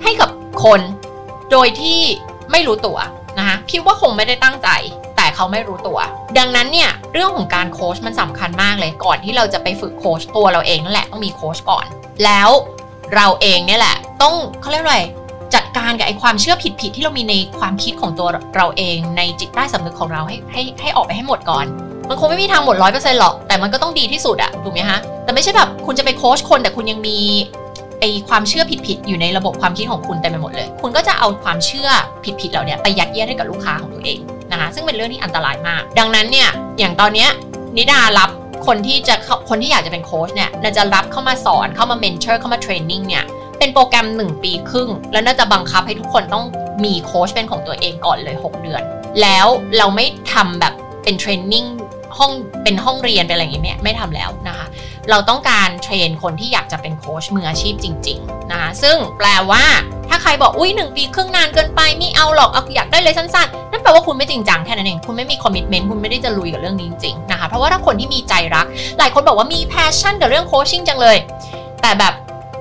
[0.02, 0.30] ให้กับ
[0.64, 0.80] คน
[1.50, 2.00] โดยที่
[2.50, 2.98] ไม่รู้ตัว
[3.38, 4.68] นะคะคิดว่าคงไม่ได้ตั้งใจ
[5.16, 5.98] แต่เขาไม่รู้ตัว
[6.38, 11.87] ดังนั้นเนี่ยเรื่องของการโค้ชมันสำคัญมากเลยก่อนที่เราจะไปฝึกโค้ชตัวเราเองนั่นแหละต้องมีโค้ชก่อน
[12.24, 12.50] แล้ว
[13.14, 15.00] เราเองเนี่ยแหละ ต้องเขาเรียกอะไร
[15.54, 21.66] จัดการกับไอ้ความเชื่อผิดๆที่เรามีในความคิดของตัวเราเองในจิตใต้สำนึกของเราให้ให้ให้ออกไปให้หมดก่อน
[22.08, 27.18] มันคงไม่มีทางหมดร้อยเปอร์เซ็นต์หรอก แต่มันก็ต้องดีที่สุดอะถูกไหมฮะ แต่ไม่ใช่แบบคุณจะไปโค้ชคนแต่คุณยังมี
[28.00, 31.88] ไอ้ความเชื่อผิดๆอยู่ในระบบความคิดของคุณเต็มไปหมดเลย คุณก็จะเอาความเชื่อ
[32.40, 34.18] ผิดๆเหล่านี้ไปยัดเยียดให้กับลูกค้าของตัวเอง
[34.52, 37.30] นะคะซึ่งเป็นเรื่องที่อันตรายมาก ดังนั้นเนี่ยอย่างตอนเนี้ย
[37.76, 38.30] นิดารับ
[38.66, 39.14] คนที่จะ
[39.48, 43.24] คนที่อยากจะเป็นโค้ชเนี่ยนิดาจะรับเข้ามาสอนเข้ามา mentor เข้ามา training เนี่ย
[43.58, 46.44] เป็นโปรแกรม 1 ปีครึ่ง แล้วนิดาจะบังคับให้ทุกคนต้อง
[46.84, 48.82] มีโค้ชเป็นของตัวเองก่อนเลย 6 เดือน
[49.22, 49.46] แล้ว
[49.78, 51.64] เราไม่ทำแบบเป็น training
[52.18, 52.32] ห้อง
[52.64, 54.66] เป็นห้องเรียนเป็นอะไรอย่างเงี้ยไม่ทำแล้วนะคะ
[55.11, 59.64] เราต้องการ train คนที่อยากจะเป็นโค้ชมืออาชีพจริงๆนะคะซึ่งแปลว่า
[60.09, 68.66] ถ้าใครบอกอุ้ยหนึ่งปีครึ่งนานเกินไปไม่เอาหรอกเอาอยากได้เลยสั้นๆ นั่นแปลว่าคุณไม่จริงจังแค่นั้นเอง คุณไม่มี commitment คุณไม่ได้จะลุยกับเรื่องนี้จริงๆนะคะเพราะว่าถ้าคนที่มีใจรัก
[68.99, 71.16] หลายคนบอกว่ามี passion กับเรื่อง coaching จังเลย
[71.83, 72.12] แต่แบบ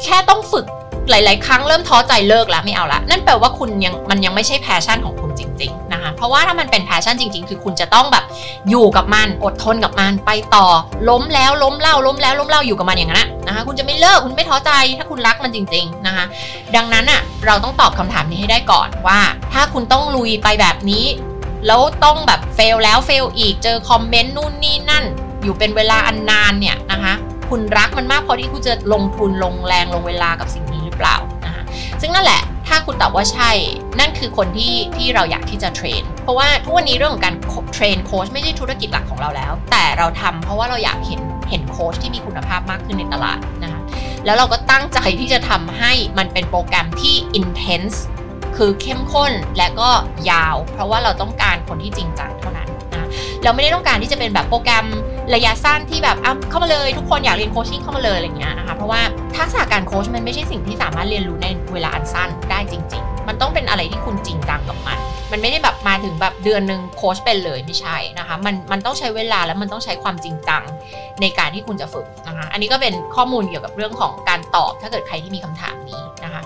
[0.04, 0.66] แค่ต้องฝึก
[1.10, 8.24] หลาย ๆ ครั้งเริ่มท้อใจเลิกแล้วไม่เอาละนั่นแปลว่าคุณยังมันยังไม่ใช่ passion ของคุณ จริงๆนะคะเพราะว่าถ้ามันเป็น passion จริง ๆ คือคุณจะต้องแบบ
[8.70, 10.66] อยู่กับมันอดทนกับมันไปต่อ
[11.10, 16.26] ล้มแล้วล้มเล่าล้มแล้วล้มเล่าอยู่กับมันอย่างนั้นนะคะคุณจะไม่เลิกคุณไม่ท้อใจ ถ้าคุณรักมันจริงๆนะคะ
[16.76, 19.20] ดังนั้นอะเราต้องตอบคำถามนี้ให้ได้ก่อนว่า
[19.54, 21.06] ถ้าคุณต้องลุยไปแบบนี้
[21.68, 25.04] แล้วต้องแบบเฟลแล้วเฟลอีกเจอคอมเมนต์นู่นนี่นั่น
[25.44, 27.14] อยู่เป็นเวลาอันนานเนี่ยนะคะ
[27.50, 31.64] คุณรักมันมากพอที่คุณจะลงทุนลงแรงลงเวลากับสิ่งนี้หรือเปล่านะคะ
[32.02, 33.52] ซึ่งนั่นแหละ ถ้าคุณตอบว่าใช่
[34.00, 37.36] นั่นคือคนที่ที่เราอยากที่จะเทรน เพราะว่าทุกวันนี้เรื่องของการ
[37.74, 43.82] เทรนโค้ชไม่ใช่ธุรกิจหลักของเราแล้ว แต่เราทำเพราะว่าเราอยากเห็นเห็นโค้ชที่มีคุณภาพมากขึ้นในตลาดนะคะ
[44.26, 47.98] แล้วเราก็ตั้งใจที่จะทำให้มันเป็นโปรแกรมที่ intense
[48.58, 49.90] คือเข้มข้นและก็
[50.32, 53.08] ยาว เพราะว่าเราต้องการคนที่จริงจังเท่านั้นนะ
[53.44, 54.86] เราไม่ได้ต้องการที่จะเป็นแบบโปรแกรม
[55.36, 59.02] ระยะสั้นที่แบบอะเข้ามาเลยทุกคนอยากเรียนโคชชิ่งเข้ามาเลยอะไรเงี้ยนะคะเพราะว่า
[59.38, 64.98] ทักษะการโคชมันไม่ใช่สิ่งที่สามารถเรียนรู้ในเวลาอันสั้นได้จริง ๆ มันต้องเป็นอะไรที่คุณจริงจังกับมัน
[65.32, 70.64] มันไม่ได้แบบมาถึงแบบเดือนหนึ่งโคชเป็นเลยไม่ใช่นะคะมันมันต้องใช้เวลาแล้วมันต้องใช้ความจริงจัง
[71.22, 76.42] ในการที่คุณจะฝึกนะคะอันนี้ก็เป็นข้อมูลเกี่ยวกับเรื่องของการตอบ ถ้าเกิดใครที่มีคำถามนี้นะคะ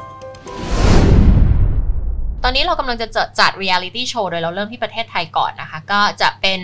[2.43, 6.61] ตอนนี้เรากำลังจะจัดจัด reality show โดยเราเริ่มที่ประเทศไทยก่อนนะคะ ก็จะเป็น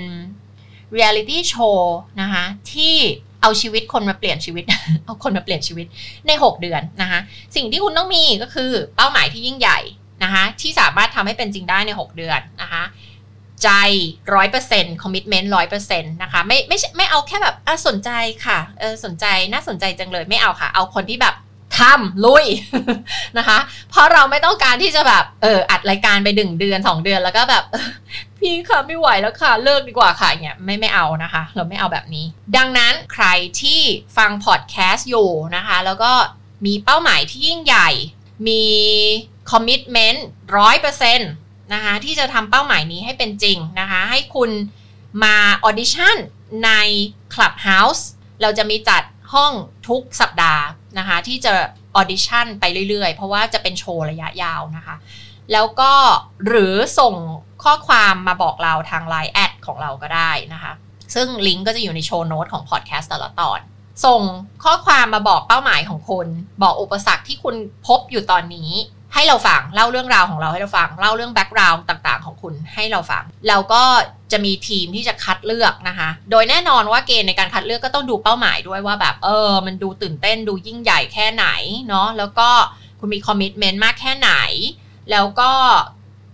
[0.95, 1.79] reality show
[2.21, 2.95] นะคะที่
[3.41, 4.63] เอาชีวิตคนมาเปลี่ยนชีวิต
[5.05, 5.87] เอาคนมาเปลี่ยนชีวิต
[6.27, 7.19] ใน 6 เดือนนะคะ
[7.55, 9.79] สิ่งที่คุณต้องมีก็คือเป้าหมายที่ยิ่งใหญ่
[10.23, 12.83] นะคะที่สามารถทำให้เป็นจริงได้ใน 6 เดือนนะคะ
[13.63, 13.69] ใจ
[14.33, 17.55] ร้อยเปอร์เซ็นต์คอมมิชเมนต์ร้อยเปอร์เซ็นต์นะคะไม่ไม่ไม่เอาแค่แบบ
[17.87, 18.09] สนใจ
[18.45, 21.35] ค่ะเออสนใจน่าสนใจจังเลยไม่เอาค่ะ เอาคนที่แบบ
[21.79, 22.45] ทำลุย
[23.37, 23.57] นะคะ
[23.89, 27.63] เพราะเราไม่ต้องการที่จะแบบเอออัดรายการไปหนึ่งเดือนสองเดือนแล้วก็แบบ
[28.39, 32.25] พี่ค่ะไม่ไหวแล้วค่ะเลิกดีกว่าค่ะเนี่ยไม่ไม่เอานะคะ เราไม่เอาแบบนี้
[32.57, 33.27] ดังนั้นใคร
[33.61, 33.81] ที่
[34.17, 36.11] ฟังพอดแคสต์อยู่นะคะ แล้วก็
[36.65, 37.89] มีเป้าหมายที่ยิ่งใหญ่
[38.47, 38.63] มี
[39.51, 41.31] commitment ร้อยเปอร์เซ็นต์
[41.73, 44.51] นะคะที่จะทำเป้าหมายนี้ให้เป็นจริงนะคะ ให้คุณ
[45.23, 46.17] มา audition
[46.65, 46.71] ใน
[47.33, 48.01] Clubhouse
[48.41, 49.53] เราจะมีจัดห้อง
[49.87, 50.63] ทุกสัปดาห์
[50.97, 51.53] นะคะที่จะ
[51.95, 54.95] audition ไปเรื่อยๆ เพราะว่าจะเป็นโชว์ระยะยาวนะคะ
[55.51, 55.93] แล้วก็
[56.47, 57.13] หรือส่ง
[57.63, 60.73] ข้อความมาบอกเราทาง Line แอดของเราก็ได้นะคะ
[61.15, 63.59] ซึ่งลิงก์ก็จะอยู่ใน show note ของพอดแคสต์แต่ละตอน
[64.05, 64.21] ส่ง
[64.63, 66.27] ข้อความมาบอกเป้าหมายของคุณ
[66.63, 67.55] บอกอุปสรรคที่คุณ
[67.87, 68.71] พบอยู่ตอนนี้
[69.17, 73.83] ให้เราฟังเล่าเรื่องราวของเราให้เราฟังเล่าเรื่อง background ต่างๆ ของคุณให้เราฟังแล้วก็
[74.31, 81.47] จะมีทีมที่จะคัดเลือกนะคะ โดยแน่นอนว่าเกณฑ์ในการคัดเลือกก็ต้องดูเป้าหมายด้วยว่าแบบเออ มันดูตื่นเต้นดูยิ่งใหญ่แค่ไหน
[81.89, 82.49] เนาะแล้วก็
[82.99, 84.31] คุณมี commitment มากแค่ไหน
[85.11, 85.51] แล้วก็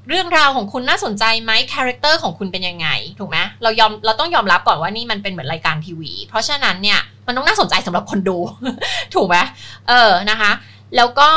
[0.09, 2.87] เรื่องราวของคุณน่าสนใจไหม character ของคุณเป็นยังไง
[3.19, 8.37] ถูกไหมเรายอมเราต้องยอมรับก่อนว่านี่มันเป็นเหมือนรายการทีวี เพราะฉะนั้นเนี่ยมันต้องน่าสนใจสำหรับคนดู
[9.15, 9.37] ถูกไหม
[9.89, 10.51] เออนะคะ
[10.95, 11.29] แล้วก็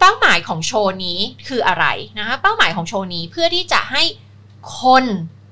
[0.00, 1.86] เป้าหมายของโชว์นี้คืออะไร
[2.18, 4.02] นะคะเป้าหมายของโชว์นี้เพื่อที่จะให้
[4.80, 5.04] คน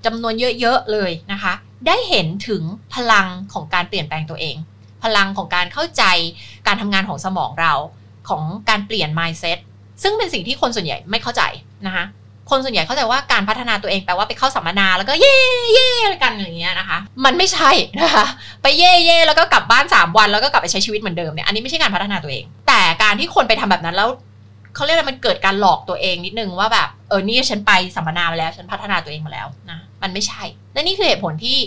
[0.07, 1.53] จำนวนเยอะๆเลยนะคะ
[1.87, 2.63] ได้เห็นถึง
[2.95, 4.57] พลังของการเปลี่ยนแปลงตัวเอง
[5.05, 6.05] พลังของการเข้าใจ
[6.67, 7.73] การทำงานของสมองเรา
[8.29, 9.59] ของการเปลี่ยน mindset
[10.03, 11.43] ซึ่งเป็นสิ่งที่คนส่วนใหญ่ไม่เข้าใจ
[11.87, 12.05] นะคะ
[12.51, 15.37] คนส่วนใหญ่เข้าใจว่าการพัฒนาตัวเองแปลว่าไปเข้าสัมมนาแล้วก็เย่
[15.75, 15.91] เย่
[16.23, 18.27] กันอย่างเงี้ยนะคะ มันไม่ใช่นะคะ
[18.63, 24.09] ไปเย่เย่แล้วก็กลับบ้าน 3 วันแล้วก็กลับไปใช้ชีวิตเหมือนเดิมเนี่ยอันนี้ไม่ใช่การพัฒนาตัวเอง แต่การที่คนไปทำแบบนั้นแล้ว
[24.75, 31.59] เขาเรียกอะไรมันเกิดการหลอกตัวเองนิดนึงว่าแบบเออนี่ฉันไปสัมมนามาแล้วฉันพัฒนาตัวเองมาแล้วนะมันไม่ใช่ และนี่คือเหตุผลที่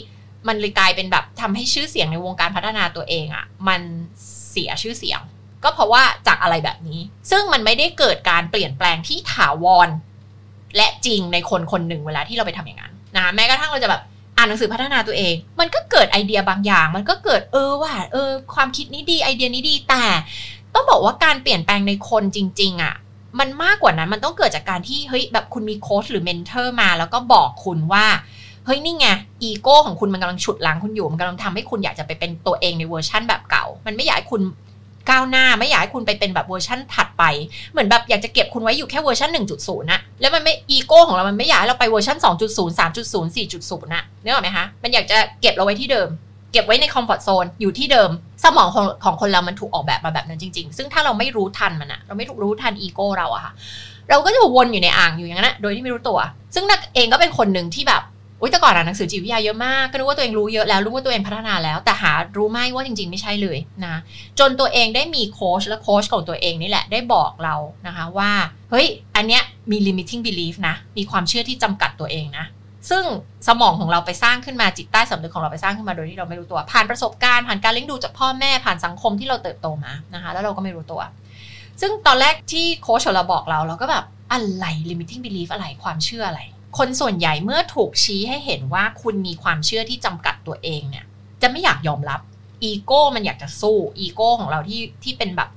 [0.48, 3.82] มันเลยกลายเป็นแบบทำให้ชื่อเสียงในวงการพัฒนาตัวเองอะ่ะมัน
[4.52, 5.22] เสียชื่อเสียง
[5.64, 7.00] ก็เพราะว่าจากอะไรแบบนี้
[7.32, 9.90] ซึ่งมันไม่ได้เกิดการเปลี่ยนแปลงที่ถาวร
[10.78, 14.02] และจริงในคนคนหนึ่งเวลาที่เราไปทำอย่างนั้นนะแม้กระทั่งเราจะแบบ
[14.38, 20.04] อ่านหนังสือพัฒนาตัวเอง มันก็เกิดไอเดียบางอย่าง มันก็เกิดเออว่าเออความคิดนี้ดีไอเดียนี้ดีแต่
[20.76, 22.94] ต้องบอกว่าการเปลี่ยนแปลงในคนจริง ๆอะ่ะ
[23.40, 28.06] มันมากกว่านั้นมันต้องเกิดจากการที่เฮ้ยแบบคุณมีโค้ชหรือ mentor มา แล้วก็บอกคุณว่า
[28.66, 29.08] เฮ้ยนี่ไง
[29.44, 34.42] อีโก้ของคุณมันกำลังฉุดรั้งคุณอยู่ มันกำลังทำให้คุณอยากจะไปเป็นตัวเองในเวอร์ชั่นแบบเก่า มันไม่อยากให้คุณ
[35.10, 37.24] ก้าวหน้าไม่อยากให้คุณไปเป็นแบบเวอร์ชั่นถัดไป
[37.72, 46.10] เหมือนแบบอยากจะเก็บคุณไว้อยู่แค่เวอร์ชัน1.0นะแล้วมันไม่อีโก้ของเรา มันไม่อยากให้เราไปเวอร์ชัน2.0 3.0 4.0นะนึกออกไหมคะมันอยากจะเก็บเราไว้ที่เดิม
[46.56, 48.10] เก็บไว้ในคอมฟอร์ทโซนอยู่ที่เดิม
[48.44, 53.54] สมองของของคนเรามันถูกออกแบบมาแบบนั้นจริง ๆ ซึ่งถ้าเราไม่รู้ทันมันอะเราไม่รู้ทันอีโก้เราอะค่ะ
[54.10, 56.20] เราก็จะวนอยู่ในอ่างอยู่อย่างนั้นนะโดยที่ไม่รู้ตัว
[56.56, 58.04] ซึ่งนักเองก็เป็นคนหนึ่งที่แบบ
[58.42, 63.96] อุ้ยแต่ก่อนอ่านหนังสือจิตวิทยาเยอะมากก็รู้ว่าตัวเองรู้เยอะแล้วรู้ว่าตัวเองพัฒนาแล้ว แต่หารู้ไหมว่าจริง ๆ ไม่ใช่เลยนะ
[64.40, 67.56] จนตัวเองได้มีโค้ชและโค้ชของตัวเองนี่แหละได้บอกเรา
[67.88, 68.32] นะคะว่า
[68.72, 72.46] เฮ้ยอันเนี้ยมี limiting belief นะมีความเชื่อที่จำกัดตัวเองนะ
[72.90, 73.04] ซึ่ง
[73.48, 81.02] สมองของเราไปสร้างขึ้นมาจิตใต้สำนึกของเราไปสร้างขึ้นมาโดยที่เราไม่รู้ตัว ผ่านประสบการณ์ผ่านการเลี้ยงดูจากพ่อแม่ผ่านสังคมที่เราเติบโตมานะคะ แล้วเราก็ไม่รู้ตัว
[81.82, 86.42] ซึ่งตอนแรกที่โค้ชเราบอกเราเราก็แบบอะไร limiting belief อะไรความเชื่ออะไร
[86.78, 91.06] คนส่วนใหญ่เมื่อถูกชี้ให้เห็นว่าคุณมีความเชื่อที่จำกัดตัวเองเนี่ย
[91.42, 92.20] จะไม่อยากยอมรับ
[92.64, 95.50] อีโก้มันอยากจะสู้อีโก้ของเราที่ที่เป็นแบบ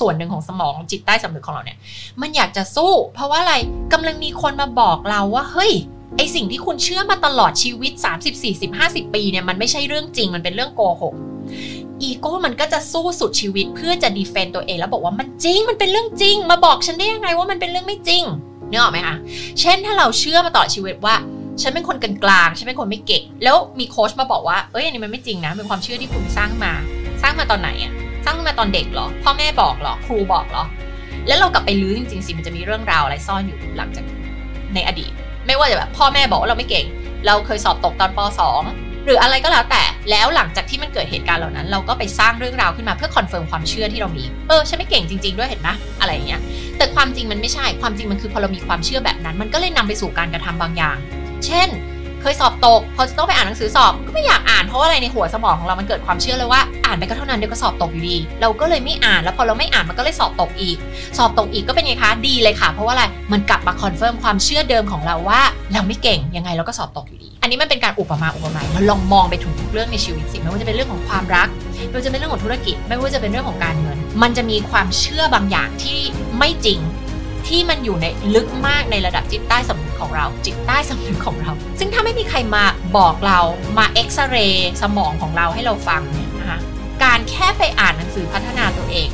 [0.00, 1.78] ส่วนหนึ่งของสมองจิตใต้สำนึกของเราเนี่ย
[2.20, 3.54] มันอยากจะสู้ เพราะว่าอะไร
[3.92, 5.72] กำลังมีคนมาบอกเราว่าเฮ้ย
[6.16, 11.14] ไอสิ่งที่คุณเชื่อมาตลอดชีวิต 30 40 50 ปีเนี่ยมันไม่ใช่เรื่องจริงมันเป็นเรื่องโกหก
[12.02, 18.22] อีโก้มันก็จะสู้สุดชีวิตเพื่อจะดีเฟนต์ตัวเองแล้วบอกว่ามันจริงมันเป็นเรื่องจริง มาบอกฉันได้ยังไงว่ามันเป็นเรื่องไม่จริง
[18.70, 19.16] นึกออกไหมคะ
[19.60, 21.14] เช่นถ้าเราเชื่อมาตลอดชีวิตว่า
[21.62, 22.12] ฉันเป็นคนกลา
[22.46, 26.72] งๆฉันเป็นคนไม่เก่งแล้วมีโค้ชมาบอกว่าเอ้ยอันนี้มันไม่จริงนะเป็นความเชื่อที่คุณสร้างมา
[27.22, 27.92] สร้างมาตอนไหนอะ
[28.24, 30.64] สร้างมาตอนเด็กเหรอพ่อแม่บอกเหรอครูบอกเหรอ
[31.28, 34.04] แล้วเรากลับไปรื้อจริงๆสิมันจะมีเรื่องราวอะไรซ่อนอยู่หลังจาก
[34.74, 35.12] ในอดีต
[35.46, 36.86] ไม่ว่าจะแบบพ่อแม่บอกว่าเราไม่เก่ง
[37.26, 38.18] เราเคยสอบตกตอนป
[38.62, 45.68] .2 หรืออะไรก็แล้วแต่แล้วหลังจากที่มันเกิดเหตุการณ์เหล่านั้น เราก็ไปสร้างเรื่องราวขึ้นมาเพื่อ confirm ความเชื่อที่เรามีเออฉันไม่เก่งจริง ๆ ด้วยเห็นไหม
[46.00, 46.40] อะไรอย่างเงี้ย
[46.76, 50.96] แต่ความจริงมันไม่ใช่ความจริงมันคือพอเรามีความเชื่อแบบนั้น มันก็เลยนำไปสู่การกระทำบางอย่าง
[51.46, 51.68] เช่น
[52.22, 60.76] เคยสอบตกพอจะต้องไปอ่านหนังสือสอบก็ไม่อยากอ่านเพราะว่าอะไรในหัวสมองของเรามันเกิดความเชื่อเลยว่าอ่านไปก็เท่านั้นเดี๋ยวก็สอบตกอยู่ดี เราก็เลยไม่อ่านแล้วพอเราไม่อ่านมันก็เลยสอบตกอีก
[61.18, 65.40] สอบตกอีกก็เป็นไงคะดีเลยค่ะ เพราะว่าอะไรมันกลับมา confirm ความเชื่อเดิมของเราว่า
[65.72, 71.48] เราไม่เก่งยังไงเราก็สอบตกอยู่ดี อันนี้มันเป็นการอุปมาอุปไมยมันลองมองไปถึงทุกเรื่องในชีวิตสิไม่ว่าจะเป็นเรื่องของความรัก
[71.88, 75.98] ไม่ว่าจะเป็นเรื่องของธุรกิจ ไม่ว่าจะเป็นเรื่องของการเงิน มันจะมีความเชื่อบางอย่างที่
[76.38, 76.78] ไม่จริง
[77.48, 82.64] ที่มันอยู่ในลึกมากในระดับจิตใต้สำนึกของเรา จิตใต้สำนึกของเรา ซึ่งถ้าไม่มีใครมา
[82.96, 83.40] บอกเรา
[83.78, 86.58] มาเอ็กซเรย์สมองของเราให้เราฟังเนี่ยนะคะ
[87.04, 89.10] การแค่ไปอ่านหนังสือพัฒนาตัวเอง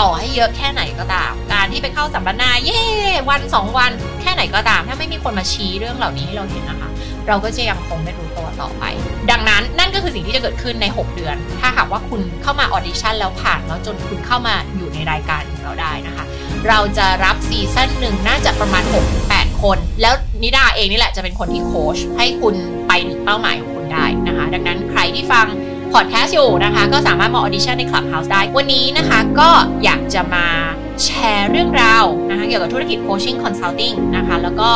[0.00, 2.82] ต่อให้เยอะแค่ไหนก็ตาม การที่ไปเข้าสัมมนาแค่
[3.30, 6.90] วันสองวันแค่ไหนก็ตาม ถ้าไม่มีคนมาชี้เรื่องเหล่านี้ให้เราเห็นนะคะ
[7.28, 8.84] เราก็จะยังคงไม่รู้ตัวต่อไป
[9.30, 16.24] ดังนั้นนั่นก็คือสิ่งที่จะเกิดขึ้นใน 6 เดือน ถ้าหากว่าคุณเข้ามา audition แล้วผ่านแล้วจนคุณเข้ามาอยู่ในรายการของเราได้นะคะ
[16.68, 18.84] เราจะรับ season หนึ่งน่าจะประมาณ
[19.22, 22.54] 6-8 คน แล้วนิดาเองนี่แหละจะเป็นคนที่โค้ชให้คุณ
[22.88, 25.46] ไปถึงเป้าหมายของคุณได้นะคะ ดังนั้นใครที่ฟัง
[25.92, 29.50] พอดแคสต์อยู่นะคะ ก็สามารถมา audition ใน Clubhouse ได้ วันนี้นะคะก็
[29.84, 30.46] อยากจะมา
[31.04, 34.70] แชร์เรื่องราวนะคะเกี่ยวกับธุรกิจ coaching consulting นะคะ แล้วก็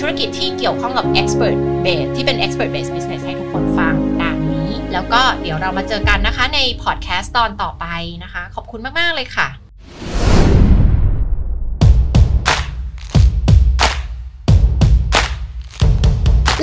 [0.00, 7.86] ธุรกิจที่เกี่ยวข้องกับ expert base ที่เป็น expert base business ให้ทุกคนฟังดังนี้ แล้วก็เดี๋ยวเรามาเจอกันนะคะในพอดแคสต์ตอนต่อไป
[8.24, 9.48] นะคะ ขอบคุณมาก ๆ เลยค่ะ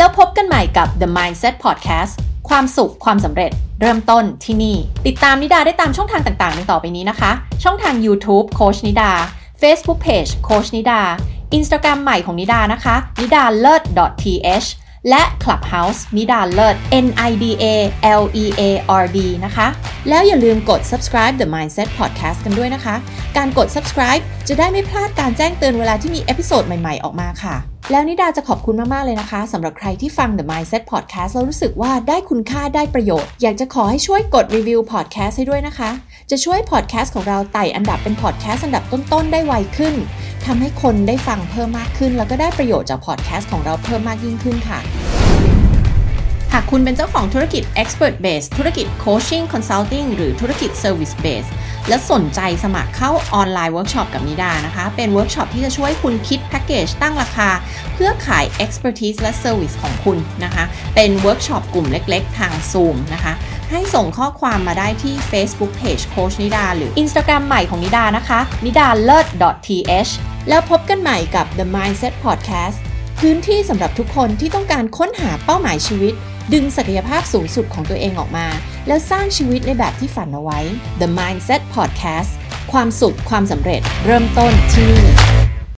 [0.02, 2.14] แล้วพบกันใหม่กับ The Mindset Podcast
[2.50, 4.78] ความสุขความสำเร็จเริ่มต้นที่นี่
[5.08, 7.32] ติดตามนิดาได้ตามช่องทางต่างๆดังต่อไปนี้นะคะ
[7.64, 9.12] ช่องทาง YouTube โคชนิดา
[9.62, 11.00] Facebook Page โคชนิดา
[11.58, 13.82] Instagram ใหม่ของนิดานะคะนิดาเลิศ
[14.24, 14.68] .th
[15.10, 16.76] และ Clubhouse นิดาเลิศ
[17.06, 17.66] N I D A
[18.22, 18.64] L E A
[19.04, 19.68] R D นะคะ
[20.10, 22.96] แล้วอย่าลืมกด subscribe The Mindset Podcast กันด้วยนะคะ
[23.38, 35.90] การกด subscribe จะได้ไม่พลาดการแจ้งเตือนเวลาที่มี episode ใหม่ ๆ ออกมาค่ะ แล้วนิดาจะขอบคุณมาก ๆ เลยนะคะสำหรับใครที่ฟัง The Mindset Podcast แล้วรู้สึกว่าได้คุณค่าได้ประโยชน์ อยากจะขอให้ช่วยกดรีวิวพอดแคสต์ให้ด้วยนะคะ
[36.32, 39.96] จะช่วยพอดแคสต์ของเราไต่อันดับเป็นพอดแคสต์อันดับต้น ๆ ได้ไวขึ้น
[40.46, 44.80] ทำให้คนได้ฟังเพิ่มมากขึ้น แล้วก็ได้ประโยชน์จากพอดแคสต์ของเราเพิ่มมากยิ่งขึ้นค่ะ
[46.54, 51.50] หากคุณเป็นเจ้าของธุรกิจ Expert Base ธุรกิจ Coaching Consulting หรือธุรกิจ Service Base
[51.88, 57.50] และสนใจสมัครเข้าออนไลน์เวิร์กช็อปกับนิดานะคะ เป็นเวิร์กช็อปที่จะช่วยคุณคิดแพ็กเกจตั้งราคา
[57.94, 60.64] เพื่อขาย Expertise และ Service ของคุณนะคะ
[60.96, 63.34] เป็นเวิร์กช็อปกลุ่มเล็กๆ ทาง Zoom นะคะ
[63.72, 69.28] ให้ส่งข้อความมาได้ที่ Facebook Page โค้ชนิดา หรือ Instagram ใหม่ของนิดานะคะนิดาเลิศ
[69.68, 70.12] .th
[70.50, 72.80] แล้วพบกันใหม่กับ The Mindset Podcast
[73.26, 76.14] พื้นที่สำหรับทุกคนที่ต้องการค้นหาเป้าหมายชีวิต
[76.54, 78.48] ดึงศักยภาพสูงสุดของตัวเองออกมา
[78.88, 80.60] แล้วสร้างชีวิตในแบบที่ฝันเอาไว้
[81.02, 82.32] The Mindset Podcast
[82.72, 85.51] ความสุขความสำเร็จเริ่มต้นที่นี่